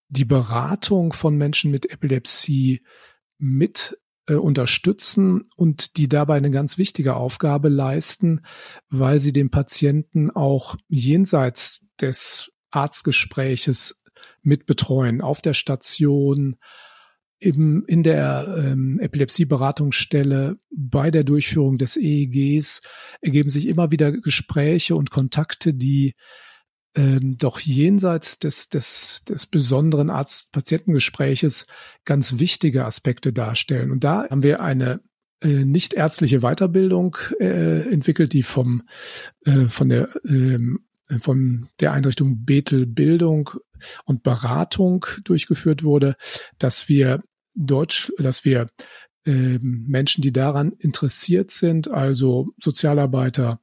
die 0.08 0.24
Beratung 0.24 1.12
von 1.12 1.36
Menschen 1.36 1.70
mit 1.70 1.90
Epilepsie 1.90 2.82
mit 3.38 3.98
äh, 4.26 4.34
unterstützen 4.34 5.48
und 5.56 5.96
die 5.96 6.08
dabei 6.08 6.36
eine 6.36 6.50
ganz 6.50 6.78
wichtige 6.78 7.16
Aufgabe 7.16 7.68
leisten, 7.68 8.42
weil 8.88 9.18
sie 9.18 9.32
den 9.32 9.50
Patienten 9.50 10.30
auch 10.30 10.76
jenseits 10.88 11.84
des 12.00 12.52
Arztgespräches 12.70 14.02
mit 14.42 14.66
betreuen, 14.66 15.20
auf 15.20 15.40
der 15.40 15.54
Station, 15.54 16.56
im, 17.38 17.84
in 17.86 18.02
der 18.02 18.54
ähm, 18.58 18.98
Epilepsieberatungsstelle 19.00 20.58
bei 20.70 21.10
der 21.10 21.24
Durchführung 21.24 21.78
des 21.78 21.96
EEGs 21.96 22.80
ergeben 23.20 23.50
sich 23.50 23.68
immer 23.68 23.90
wieder 23.90 24.12
Gespräche 24.12 24.96
und 24.96 25.10
Kontakte, 25.10 25.74
die 25.74 26.14
ähm, 26.96 27.36
doch 27.36 27.60
jenseits 27.60 28.38
des, 28.38 28.70
des, 28.70 29.22
des 29.24 29.46
besonderen 29.46 30.08
Arzt-Patientengespräches 30.08 31.66
ganz 32.04 32.38
wichtige 32.38 32.86
Aspekte 32.86 33.32
darstellen. 33.32 33.90
Und 33.90 34.02
da 34.02 34.26
haben 34.30 34.42
wir 34.42 34.60
eine 34.60 35.00
äh, 35.42 35.66
nicht 35.66 35.92
ärztliche 35.92 36.40
Weiterbildung 36.40 37.18
äh, 37.38 37.82
entwickelt, 37.92 38.32
die 38.32 38.42
vom 38.42 38.82
äh, 39.44 39.68
von 39.68 39.90
der 39.90 40.08
ähm, 40.24 40.80
von 41.20 41.68
der 41.78 41.92
Einrichtung 41.92 42.44
Bethel 42.44 42.86
Bildung 42.86 43.50
und 44.04 44.22
Beratung 44.22 45.06
durchgeführt 45.24 45.82
wurde, 45.82 46.16
dass 46.58 46.88
wir 46.88 47.22
Deutsch, 47.54 48.12
dass 48.18 48.44
wir 48.44 48.66
ähm, 49.24 49.86
Menschen, 49.88 50.22
die 50.22 50.32
daran 50.32 50.72
interessiert 50.72 51.50
sind, 51.50 51.90
also 51.90 52.48
Sozialarbeiter, 52.62 53.60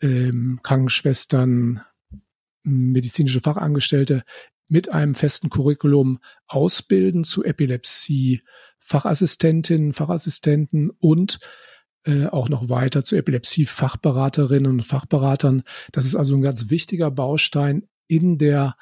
ähm, 0.00 0.60
Krankenschwestern, 0.62 1.82
medizinische 2.62 3.40
Fachangestellte, 3.40 4.22
mit 4.68 4.90
einem 4.90 5.14
festen 5.14 5.50
Curriculum 5.50 6.20
ausbilden 6.46 7.24
zu 7.24 7.44
Epilepsie, 7.44 8.42
Fachassistentinnen, 8.78 9.92
Fachassistenten 9.92 10.90
und 10.90 11.40
äh, 12.04 12.26
auch 12.26 12.48
noch 12.48 12.68
weiter 12.68 13.04
zu 13.04 13.16
Epilepsie-Fachberaterinnen 13.16 14.72
und 14.72 14.82
Fachberatern. 14.82 15.62
Das 15.92 16.06
ist 16.06 16.16
also 16.16 16.34
ein 16.34 16.42
ganz 16.42 16.70
wichtiger 16.70 17.10
Baustein 17.10 17.88
in 18.06 18.38
der 18.38 18.76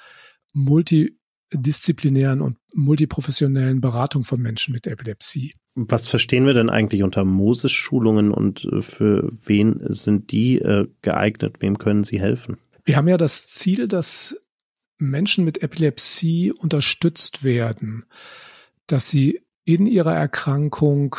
multidisziplinären 0.53 2.41
und 2.41 2.59
multiprofessionellen 2.75 3.81
Beratung 3.81 4.25
von 4.25 4.41
Menschen 4.41 4.73
mit 4.73 4.87
Epilepsie. 4.87 5.53
Was 5.75 6.09
verstehen 6.09 6.47
wir 6.47 6.55
denn 6.55 6.69
eigentlich 6.71 7.03
unter 7.03 7.25
Moses-Schulungen 7.25 8.33
und 8.33 8.65
äh, 8.65 8.83
für 8.83 9.29
wen 9.31 9.81
sind 9.93 10.33
die 10.33 10.59
äh, 10.59 10.89
geeignet? 11.03 11.57
Wem 11.61 11.79
können 11.79 12.05
sie 12.05 12.21
helfen? 12.21 12.59
Wir 12.85 12.97
haben 12.97 13.09
ja 13.09 13.17
das 13.17 13.47
Ziel, 13.47 13.89
dass 13.89 14.41
Menschen 14.99 15.45
mit 15.45 15.63
Epilepsie 15.63 16.53
unterstützt 16.53 17.45
werden, 17.45 18.05
dass 18.87 19.09
sie 19.09 19.41
in 19.65 19.87
ihrer 19.87 20.15
Erkrankung 20.15 21.17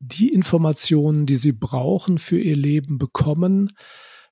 die 0.00 0.28
Informationen, 0.28 1.26
die 1.26 1.36
sie 1.36 1.52
brauchen 1.52 2.18
für 2.18 2.38
ihr 2.38 2.56
Leben 2.56 2.98
bekommen, 2.98 3.72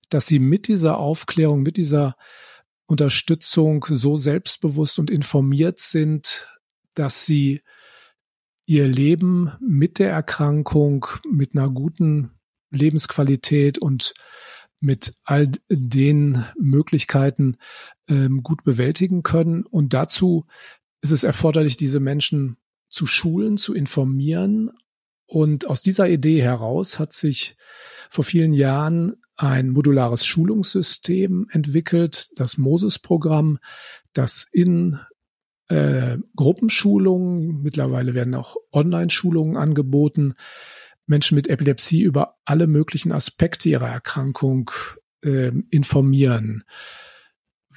dass 0.08 0.26
sie 0.26 0.38
mit 0.38 0.68
dieser 0.68 0.98
Aufklärung, 0.98 1.62
mit 1.62 1.76
dieser 1.76 2.16
Unterstützung 2.86 3.84
so 3.88 4.16
selbstbewusst 4.16 4.98
und 4.98 5.10
informiert 5.10 5.80
sind, 5.80 6.46
dass 6.94 7.24
sie 7.24 7.62
ihr 8.66 8.86
Leben 8.88 9.52
mit 9.60 9.98
der 9.98 10.10
Erkrankung, 10.10 11.06
mit 11.28 11.54
einer 11.54 11.70
guten 11.70 12.32
Lebensqualität 12.70 13.78
und 13.78 14.14
mit 14.80 15.14
all 15.24 15.50
den 15.68 16.44
Möglichkeiten 16.58 17.56
ähm, 18.08 18.42
gut 18.42 18.64
bewältigen 18.64 19.22
können. 19.22 19.64
Und 19.64 19.94
dazu 19.94 20.46
ist 21.00 21.12
es 21.12 21.24
erforderlich, 21.24 21.76
diese 21.76 22.00
Menschen 22.00 22.56
zu 22.88 23.06
schulen, 23.06 23.56
zu 23.56 23.74
informieren, 23.74 24.70
und 25.32 25.66
aus 25.66 25.80
dieser 25.80 26.10
Idee 26.10 26.42
heraus 26.42 26.98
hat 26.98 27.14
sich 27.14 27.56
vor 28.10 28.22
vielen 28.22 28.52
Jahren 28.52 29.14
ein 29.36 29.70
modulares 29.70 30.26
Schulungssystem 30.26 31.48
entwickelt, 31.50 32.28
das 32.36 32.58
Moses-Programm, 32.58 33.58
das 34.12 34.46
in 34.52 35.00
äh, 35.68 36.18
Gruppenschulungen, 36.36 37.62
mittlerweile 37.62 38.14
werden 38.14 38.34
auch 38.34 38.56
Online-Schulungen 38.72 39.56
angeboten, 39.56 40.34
Menschen 41.06 41.34
mit 41.34 41.48
Epilepsie 41.48 42.02
über 42.02 42.36
alle 42.44 42.66
möglichen 42.66 43.12
Aspekte 43.12 43.68
ihrer 43.68 43.88
Erkrankung 43.88 44.70
äh, 45.22 45.52
informieren. 45.70 46.64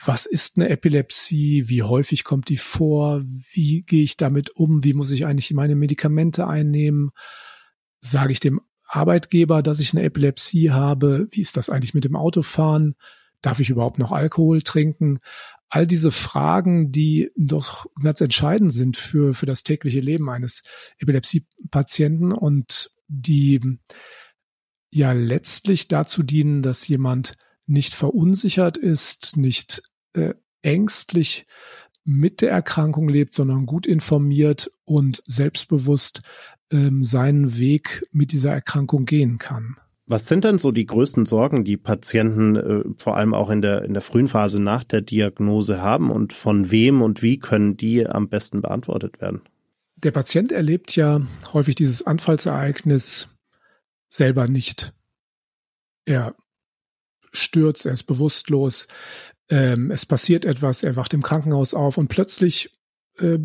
Was 0.05 0.25
ist 0.25 0.57
eine 0.57 0.69
Epilepsie? 0.69 1.69
Wie 1.69 1.83
häufig 1.83 2.25
kommt 2.25 2.49
die 2.49 2.57
vor? 2.57 3.21
Wie 3.23 3.83
gehe 3.83 4.03
ich 4.03 4.17
damit 4.17 4.49
um? 4.51 4.83
Wie 4.83 4.93
muss 4.93 5.11
ich 5.11 5.25
eigentlich 5.25 5.53
meine 5.53 5.75
Medikamente 5.75 6.47
einnehmen? 6.47 7.11
Sage 8.01 8.33
ich 8.33 8.41
dem 8.41 8.59
Arbeitgeber, 8.85 9.61
dass 9.61 9.79
ich 9.79 9.93
eine 9.93 10.03
Epilepsie 10.03 10.71
habe? 10.71 11.27
Wie 11.31 11.41
ist 11.41 11.57
das 11.57 11.69
eigentlich 11.69 11.93
mit 11.93 12.03
dem 12.03 12.15
Autofahren? 12.15 12.95
Darf 13.41 13.59
ich 13.59 13.69
überhaupt 13.69 13.99
noch 13.99 14.11
Alkohol 14.11 14.61
trinken? 14.61 15.19
All 15.69 15.87
diese 15.87 16.11
Fragen, 16.11 16.91
die 16.91 17.31
doch 17.35 17.85
ganz 18.01 18.21
entscheidend 18.21 18.71
sind 18.71 18.97
für, 18.97 19.33
für 19.33 19.45
das 19.45 19.63
tägliche 19.63 19.99
Leben 19.99 20.29
eines 20.29 20.63
Epilepsiepatienten 20.99 22.31
und 22.31 22.91
die 23.07 23.79
ja 24.91 25.11
letztlich 25.11 25.87
dazu 25.87 26.23
dienen, 26.23 26.61
dass 26.61 26.87
jemand 26.87 27.35
nicht 27.65 27.93
verunsichert 27.93 28.77
ist, 28.77 29.37
nicht 29.37 29.83
äh, 30.13 30.35
ängstlich 30.61 31.45
mit 32.05 32.41
der 32.41 32.51
Erkrankung 32.51 33.09
lebt, 33.09 33.33
sondern 33.33 33.65
gut 33.65 33.85
informiert 33.85 34.71
und 34.85 35.21
selbstbewusst 35.25 36.21
ähm, 36.71 37.03
seinen 37.03 37.57
Weg 37.57 38.03
mit 38.11 38.31
dieser 38.31 38.51
Erkrankung 38.51 39.05
gehen 39.05 39.37
kann. 39.39 39.75
Was 40.07 40.27
sind 40.27 40.43
denn 40.43 40.59
so 40.59 40.71
die 40.71 40.85
größten 40.85 41.25
Sorgen, 41.25 41.65
die 41.65 41.77
Patienten 41.77 42.55
äh, 42.55 42.83
vor 42.97 43.17
allem 43.17 43.33
auch 43.33 43.49
in 43.49 43.63
der, 43.63 43.83
in 43.83 43.93
der 43.93 44.03
frühen 44.03 44.27
Phase 44.27 44.59
nach 44.59 44.83
der 44.83 45.01
Diagnose 45.01 45.81
haben 45.81 46.11
und 46.11 46.31
von 46.31 46.69
wem 46.69 47.01
und 47.01 47.23
wie 47.23 47.39
können 47.39 47.75
die 47.75 48.05
am 48.05 48.29
besten 48.29 48.61
beantwortet 48.61 49.19
werden? 49.19 49.41
Der 49.95 50.11
Patient 50.11 50.51
erlebt 50.51 50.95
ja 50.95 51.21
häufig 51.53 51.73
dieses 51.73 52.05
Anfallsereignis 52.05 53.29
selber 54.11 54.47
nicht. 54.47 54.93
Er 56.05 56.35
stürzt, 57.31 57.87
er 57.87 57.93
ist 57.93 58.03
bewusstlos, 58.03 58.87
ähm, 59.49 59.91
es 59.91 60.05
passiert 60.05 60.45
etwas, 60.45 60.83
er 60.83 60.95
wacht 60.95 61.13
im 61.13 61.21
Krankenhaus 61.21 61.73
auf 61.73 61.97
und 61.97 62.07
plötzlich 62.07 62.71
äh, 63.17 63.39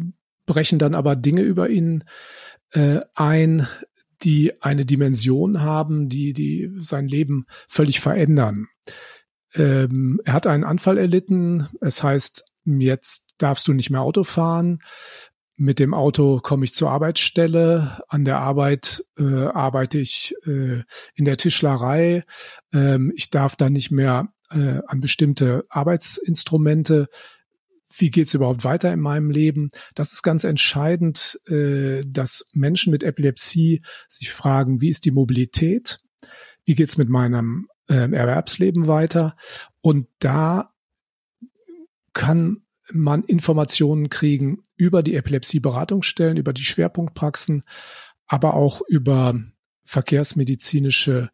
brechen 0.47 0.79
dann 0.79 0.95
aber 0.95 1.17
Dinge 1.17 1.43
über 1.43 1.69
ihn 1.69 2.05
äh, 2.73 3.01
ein, 3.15 3.67
die 4.23 4.63
eine 4.63 4.85
Dimension 4.85 5.61
haben, 5.61 6.09
die, 6.09 6.33
die 6.33 6.71
sein 6.79 7.09
Leben 7.09 7.47
völlig 7.69 8.01
verändern. 8.01 8.67
Ähm, 9.55 10.21
er 10.25 10.35
hat 10.35 10.47
einen 10.47 10.65
Anfall 10.65 10.99
erlitten, 10.99 11.69
es 11.81 12.03
heißt, 12.03 12.45
jetzt 12.65 13.35
darfst 13.39 13.67
du 13.69 13.73
nicht 13.73 13.91
mehr 13.91 14.03
Auto 14.03 14.25
fahren. 14.25 14.81
Mit 15.57 15.79
dem 15.79 15.93
Auto 15.93 16.41
komme 16.43 16.65
ich 16.65 16.75
zur 16.75 16.91
Arbeitsstelle. 16.91 18.03
An 18.09 18.25
der 18.25 18.39
Arbeit 18.39 19.05
äh, 19.19 19.45
arbeite 19.45 19.99
ich 19.99 20.35
äh, 20.47 20.83
in 21.15 21.25
der 21.25 21.37
Tischlerei. 21.37 22.23
Ähm, 22.73 23.13
ich 23.15 23.31
darf 23.31 23.57
da 23.57 23.69
nicht 23.69 23.91
mehr 23.91 24.33
äh, 24.51 24.81
an 24.87 25.01
bestimmte 25.01 25.65
Arbeitsinstrumente. 25.69 27.09
wie 27.97 28.11
geht's 28.11 28.35
überhaupt 28.35 28.63
weiter 28.63 28.93
in 28.93 29.01
meinem 29.01 29.31
Leben? 29.31 29.71
Das 29.95 30.13
ist 30.13 30.23
ganz 30.23 30.45
entscheidend, 30.45 31.41
äh, 31.49 32.05
dass 32.07 32.47
Menschen 32.53 32.93
mit 32.93 33.03
Epilepsie 33.03 33.83
sich 34.09 34.33
fragen, 34.33 34.81
wie 34.81 34.91
ist 34.91 35.05
die 35.05 35.11
Mobilität? 35.11 35.99
Wie 36.65 36.77
geht's 36.77 36.97
mit 36.99 37.09
meinem 37.09 37.69
äh, 37.89 37.95
Erwerbsleben 38.13 38.87
weiter? 38.87 39.35
Und 39.81 40.07
da 40.21 40.73
kann 42.13 42.63
man 42.93 43.25
Informationen 43.25 44.09
kriegen 44.09 44.63
über 44.77 45.03
die 45.03 45.15
Epilepsie-Beratungsstellen, 45.15 46.37
über 46.37 46.53
die 46.53 46.65
Schwerpunktpraxen, 46.65 47.65
aber 48.27 48.55
auch 48.55 48.83
über 48.89 49.35
verkehrsmedizinische, 49.85 51.31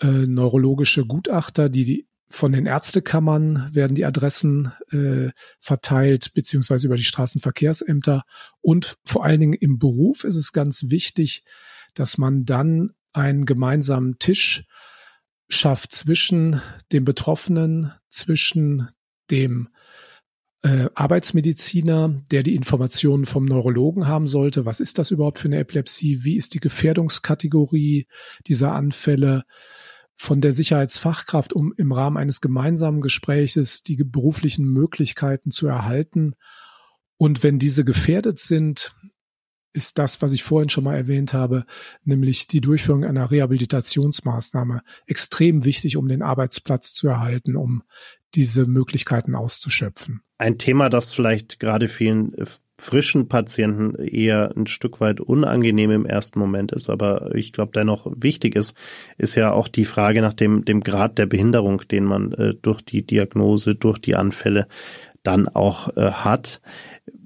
äh, 0.00 0.06
neurologische 0.06 1.04
Gutachter, 1.04 1.68
die, 1.68 1.84
die 1.84 2.08
von 2.32 2.52
den 2.52 2.66
Ärztekammern 2.66 3.68
werden 3.72 3.94
die 3.94 4.04
Adressen 4.04 4.72
äh, 4.90 5.30
verteilt, 5.60 6.32
beziehungsweise 6.34 6.86
über 6.86 6.96
die 6.96 7.04
Straßenverkehrsämter. 7.04 8.24
Und 8.60 8.96
vor 9.04 9.24
allen 9.24 9.40
Dingen 9.40 9.52
im 9.52 9.78
Beruf 9.78 10.24
ist 10.24 10.36
es 10.36 10.52
ganz 10.52 10.90
wichtig, 10.90 11.44
dass 11.94 12.16
man 12.16 12.44
dann 12.44 12.94
einen 13.12 13.44
gemeinsamen 13.44 14.18
Tisch 14.18 14.64
schafft 15.50 15.92
zwischen 15.92 16.62
dem 16.90 17.04
Betroffenen, 17.04 17.92
zwischen 18.08 18.88
dem 19.30 19.68
äh, 20.62 20.88
Arbeitsmediziner, 20.94 22.22
der 22.30 22.42
die 22.42 22.54
Informationen 22.54 23.26
vom 23.26 23.44
Neurologen 23.44 24.06
haben 24.06 24.26
sollte. 24.26 24.64
Was 24.64 24.80
ist 24.80 24.98
das 24.98 25.10
überhaupt 25.10 25.38
für 25.38 25.48
eine 25.48 25.58
Epilepsie? 25.58 26.24
Wie 26.24 26.36
ist 26.36 26.54
die 26.54 26.60
Gefährdungskategorie 26.60 28.06
dieser 28.46 28.72
Anfälle? 28.72 29.44
Von 30.14 30.40
der 30.40 30.52
Sicherheitsfachkraft, 30.52 31.52
um 31.52 31.72
im 31.76 31.92
Rahmen 31.92 32.16
eines 32.16 32.40
gemeinsamen 32.40 33.00
Gespräches 33.00 33.82
die 33.82 33.96
beruflichen 33.96 34.66
Möglichkeiten 34.66 35.50
zu 35.50 35.66
erhalten. 35.66 36.34
Und 37.16 37.42
wenn 37.42 37.58
diese 37.58 37.84
gefährdet 37.84 38.38
sind, 38.38 38.94
ist 39.72 39.98
das, 39.98 40.20
was 40.22 40.32
ich 40.32 40.42
vorhin 40.42 40.68
schon 40.68 40.84
mal 40.84 40.96
erwähnt 40.96 41.32
habe, 41.32 41.64
nämlich 42.04 42.46
die 42.46 42.60
Durchführung 42.60 43.04
einer 43.04 43.30
Rehabilitationsmaßnahme 43.30 44.82
extrem 45.06 45.64
wichtig, 45.64 45.96
um 45.96 46.08
den 46.08 46.22
Arbeitsplatz 46.22 46.92
zu 46.92 47.08
erhalten, 47.08 47.56
um 47.56 47.82
diese 48.34 48.66
Möglichkeiten 48.66 49.34
auszuschöpfen. 49.34 50.22
Ein 50.38 50.58
Thema, 50.58 50.88
das 50.88 51.12
vielleicht 51.12 51.60
gerade 51.60 51.88
vielen 51.88 52.34
äh, 52.34 52.46
frischen 52.82 53.28
Patienten 53.28 53.94
eher 53.94 54.52
ein 54.56 54.66
Stück 54.66 55.00
weit 55.00 55.20
unangenehm 55.20 55.92
im 55.92 56.04
ersten 56.04 56.40
Moment 56.40 56.72
ist, 56.72 56.90
aber 56.90 57.32
ich 57.36 57.52
glaube 57.52 57.70
dennoch 57.72 58.10
wichtig 58.16 58.56
ist, 58.56 58.74
ist 59.18 59.36
ja 59.36 59.52
auch 59.52 59.68
die 59.68 59.84
Frage 59.84 60.20
nach 60.20 60.34
dem, 60.34 60.64
dem 60.64 60.80
Grad 60.80 61.16
der 61.16 61.26
Behinderung, 61.26 61.82
den 61.88 62.04
man 62.04 62.32
äh, 62.32 62.54
durch 62.60 62.82
die 62.82 63.06
Diagnose, 63.06 63.76
durch 63.76 63.98
die 63.98 64.16
Anfälle 64.16 64.66
dann 65.22 65.48
auch 65.48 65.96
äh, 65.96 66.10
hat. 66.10 66.60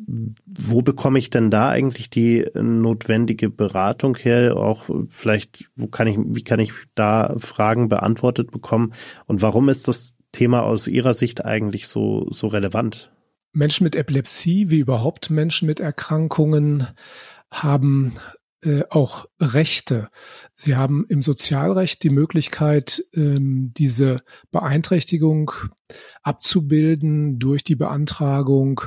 Wo 0.06 0.82
bekomme 0.82 1.18
ich 1.18 1.30
denn 1.30 1.50
da 1.50 1.70
eigentlich 1.70 2.10
die 2.10 2.44
notwendige 2.54 3.48
Beratung 3.48 4.14
her? 4.14 4.58
Auch 4.58 4.90
vielleicht, 5.08 5.70
wo 5.74 5.86
kann 5.86 6.06
ich, 6.06 6.18
wie 6.18 6.44
kann 6.44 6.60
ich 6.60 6.72
da 6.94 7.34
Fragen 7.38 7.88
beantwortet 7.88 8.50
bekommen? 8.50 8.92
Und 9.24 9.40
warum 9.40 9.70
ist 9.70 9.88
das 9.88 10.14
Thema 10.32 10.64
aus 10.64 10.86
Ihrer 10.86 11.14
Sicht 11.14 11.46
eigentlich 11.46 11.88
so, 11.88 12.28
so 12.30 12.46
relevant? 12.46 13.10
Menschen 13.56 13.84
mit 13.84 13.96
Epilepsie, 13.96 14.70
wie 14.70 14.80
überhaupt 14.80 15.30
Menschen 15.30 15.66
mit 15.66 15.80
Erkrankungen, 15.80 16.88
haben 17.50 18.14
äh, 18.62 18.82
auch 18.90 19.26
Rechte. 19.40 20.08
Sie 20.54 20.76
haben 20.76 21.06
im 21.08 21.22
Sozialrecht 21.22 22.02
die 22.02 22.10
Möglichkeit, 22.10 23.02
ähm, 23.14 23.72
diese 23.74 24.22
Beeinträchtigung 24.50 25.52
abzubilden 26.22 27.38
durch 27.38 27.64
die 27.64 27.76
Beantragung 27.76 28.82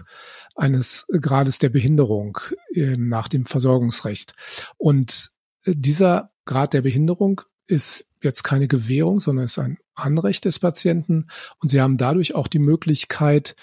eines 0.56 1.08
Grades 1.20 1.58
der 1.58 1.70
Behinderung 1.70 2.38
äh, 2.74 2.96
nach 2.96 3.28
dem 3.28 3.46
Versorgungsrecht. 3.46 4.34
Und 4.78 5.32
äh, 5.64 5.74
dieser 5.76 6.32
Grad 6.46 6.74
der 6.74 6.82
Behinderung 6.82 7.42
ist 7.70 8.10
jetzt 8.22 8.44
keine 8.44 8.68
Gewährung, 8.68 9.20
sondern 9.20 9.46
ist 9.46 9.60
ein 9.60 9.78
Anrecht 9.96 10.46
des 10.46 10.60
Patienten. 10.60 11.28
Und 11.60 11.70
sie 11.70 11.82
haben 11.82 11.98
dadurch 11.98 12.36
auch 12.36 12.48
die 12.48 12.60
Möglichkeit, 12.60 13.56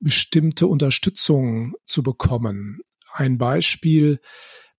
bestimmte 0.00 0.66
Unterstützung 0.66 1.74
zu 1.84 2.02
bekommen. 2.02 2.80
Ein 3.12 3.38
Beispiel, 3.38 4.20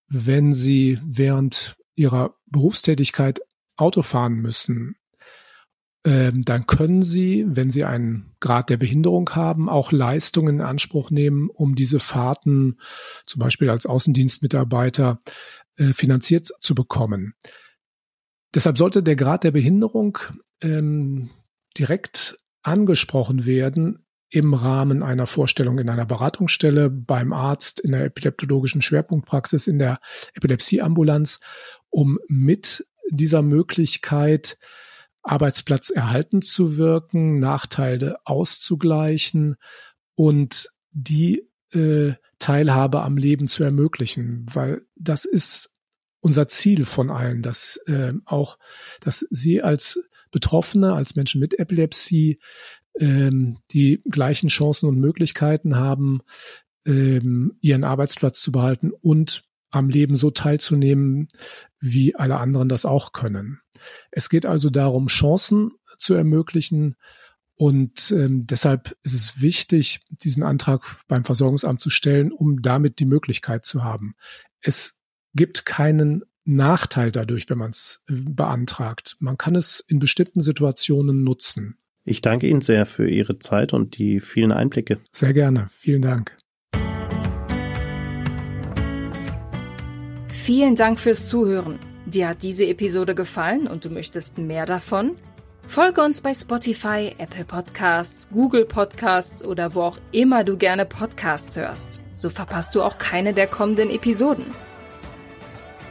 wenn 0.08 0.54
Sie 0.54 1.00
während 1.04 1.76
Ihrer 1.96 2.36
Berufstätigkeit 2.48 3.42
Auto 3.78 4.02
fahren 4.02 4.34
müssen, 4.34 4.96
ähm, 6.06 6.44
dann 6.44 6.68
können 6.68 7.04
Sie, 7.04 7.46
wenn 7.48 7.70
Sie 7.70 7.86
einen 7.86 8.36
Grad 8.40 8.70
der 8.70 8.78
Behinderung 8.78 9.30
haben, 9.30 9.70
auch 9.70 9.92
Leistungen 9.92 10.56
in 10.56 10.62
Anspruch 10.62 11.12
nehmen, 11.12 11.50
um 11.50 11.76
diese 11.76 12.00
Fahrten 12.00 12.80
zum 13.26 13.40
Beispiel 13.40 13.70
als 13.70 13.86
Außendienstmitarbeiter 13.86 15.20
äh, 15.78 15.94
finanziert 15.94 16.52
zu 16.60 16.76
bekommen. 16.76 17.36
Deshalb 18.54 18.78
sollte 18.78 19.02
der 19.02 19.16
Grad 19.16 19.44
der 19.44 19.52
Behinderung 19.52 20.18
ähm, 20.62 21.30
direkt 21.78 22.38
angesprochen 22.62 23.46
werden 23.46 24.06
im 24.30 24.54
Rahmen 24.54 25.04
einer 25.04 25.28
Vorstellung 25.28 25.78
in 25.78 25.90
einer 25.90 26.06
Beratungsstelle, 26.06 26.90
beim 26.90 27.34
Arzt, 27.34 27.80
in 27.80 27.92
der 27.92 28.06
epileptologischen 28.06 28.82
Schwerpunktpraxis, 28.82 29.68
in 29.68 29.78
der 29.78 30.00
Epilepsieambulanz, 30.34 31.40
um 31.90 32.18
mit 32.28 32.86
dieser 33.12 33.44
Möglichkeit 33.44 34.58
Arbeitsplatz 35.22 35.90
erhalten 35.90 36.42
zu 36.42 36.78
wirken, 36.78 37.40
Nachteile 37.40 38.18
auszugleichen 38.26 39.56
und 40.16 40.70
die 40.92 41.48
äh, 41.72 42.14
Teilhabe 42.40 43.04
am 43.04 43.18
Leben 43.18 43.48
zu 43.48 43.64
ermöglichen, 43.64 44.46
weil 44.52 44.82
das 44.96 45.26
ist 45.26 45.73
unser 46.24 46.48
Ziel 46.48 46.86
von 46.86 47.12
allen, 47.12 47.42
dass 47.42 47.78
äh, 47.86 48.14
auch, 48.26 48.58
dass 49.02 49.26
sie 49.30 49.62
als 49.62 50.00
Betroffene, 50.32 50.94
als 50.94 51.16
Menschen 51.16 51.42
mit 51.42 51.60
Epilepsie 51.60 52.40
ähm, 52.98 53.58
die 53.72 54.02
gleichen 54.10 54.48
Chancen 54.48 54.88
und 54.88 55.00
Möglichkeiten 55.00 55.76
haben, 55.76 56.22
ähm, 56.86 57.58
ihren 57.60 57.84
Arbeitsplatz 57.84 58.40
zu 58.40 58.54
behalten 58.54 58.92
und 58.92 59.44
am 59.70 59.90
Leben 59.90 60.16
so 60.16 60.32
teilzunehmen, 60.32 61.28
wie 61.82 62.16
alle 62.16 62.38
anderen 62.38 62.70
das 62.70 62.86
auch 62.86 63.12
können. 63.12 63.60
Es 64.12 64.30
geht 64.30 64.46
also 64.46 64.70
darum, 64.70 65.08
Chancen 65.08 65.72
zu 65.98 66.14
ermöglichen. 66.14 66.96
Und 67.56 68.12
ähm, 68.12 68.48
deshalb 68.48 68.96
ist 69.04 69.14
es 69.14 69.42
wichtig, 69.42 70.00
diesen 70.10 70.44
Antrag 70.44 70.86
beim 71.08 71.26
Versorgungsamt 71.26 71.82
zu 71.82 71.90
stellen, 71.90 72.32
um 72.32 72.62
damit 72.62 73.00
die 73.00 73.06
Möglichkeit 73.06 73.66
zu 73.66 73.84
haben. 73.84 74.16
Es 74.62 74.98
gibt 75.36 75.66
keinen 75.66 76.24
Nachteil 76.46 77.12
dadurch, 77.12 77.50
wenn 77.50 77.58
man 77.58 77.72
es 77.72 78.04
äh, 78.10 78.14
beantragt. 78.14 79.16
Man 79.20 79.38
kann 79.38 79.56
es 79.56 79.80
in 79.80 80.00
bestimmten 80.00 80.42
Situationen 80.42 81.24
nutzen. 81.24 81.78
Ich 82.06 82.22
danke 82.22 82.48
Ihnen 82.48 82.62
sehr 82.62 82.86
für 82.86 83.08
Ihre 83.08 83.40
Zeit 83.40 83.72
und 83.72 83.98
die 83.98 84.20
vielen 84.20 84.52
Einblicke. 84.52 84.98
Sehr 85.12 85.34
gerne. 85.34 85.70
Vielen 85.74 86.02
Dank. 86.02 86.36
Vielen 90.28 90.76
Dank 90.76 91.00
fürs 91.00 91.28
Zuhören. 91.28 91.80
Dir 92.06 92.28
hat 92.28 92.44
diese 92.44 92.66
Episode 92.66 93.16
gefallen 93.16 93.68
und 93.68 93.86
du 93.86 93.90
möchtest 93.90 94.38
mehr 94.38 94.66
davon? 94.66 95.12
Folge 95.66 96.02
uns 96.02 96.20
bei 96.20 96.34
Spotify, 96.34 97.16
Apple 97.18 97.46
Podcasts, 97.46 98.30
Google 98.30 98.66
Podcasts 98.66 99.46
oder 99.46 99.74
wo 99.74 99.84
auch 99.84 99.98
immer 100.12 100.44
du 100.44 100.58
gerne 100.58 100.86
Podcasts 100.86 101.56
hörst. 101.56 102.02
So 102.16 102.30
verpasst 102.30 102.76
du 102.76 102.84
auch 102.84 102.98
keine 102.98 103.34
der 103.34 103.48
kommenden 103.48 103.90
Episoden. 103.90 104.44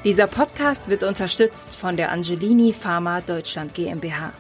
Dieser 0.04 0.26
Podcast 0.26 0.88
wird 0.90 1.04
unterstützt 1.04 1.76
von 1.76 1.96
der 1.96 2.10
Angelini 2.10 2.72
Pharma 2.72 3.20
Deutschland 3.20 3.72
GmbH. 3.72 4.32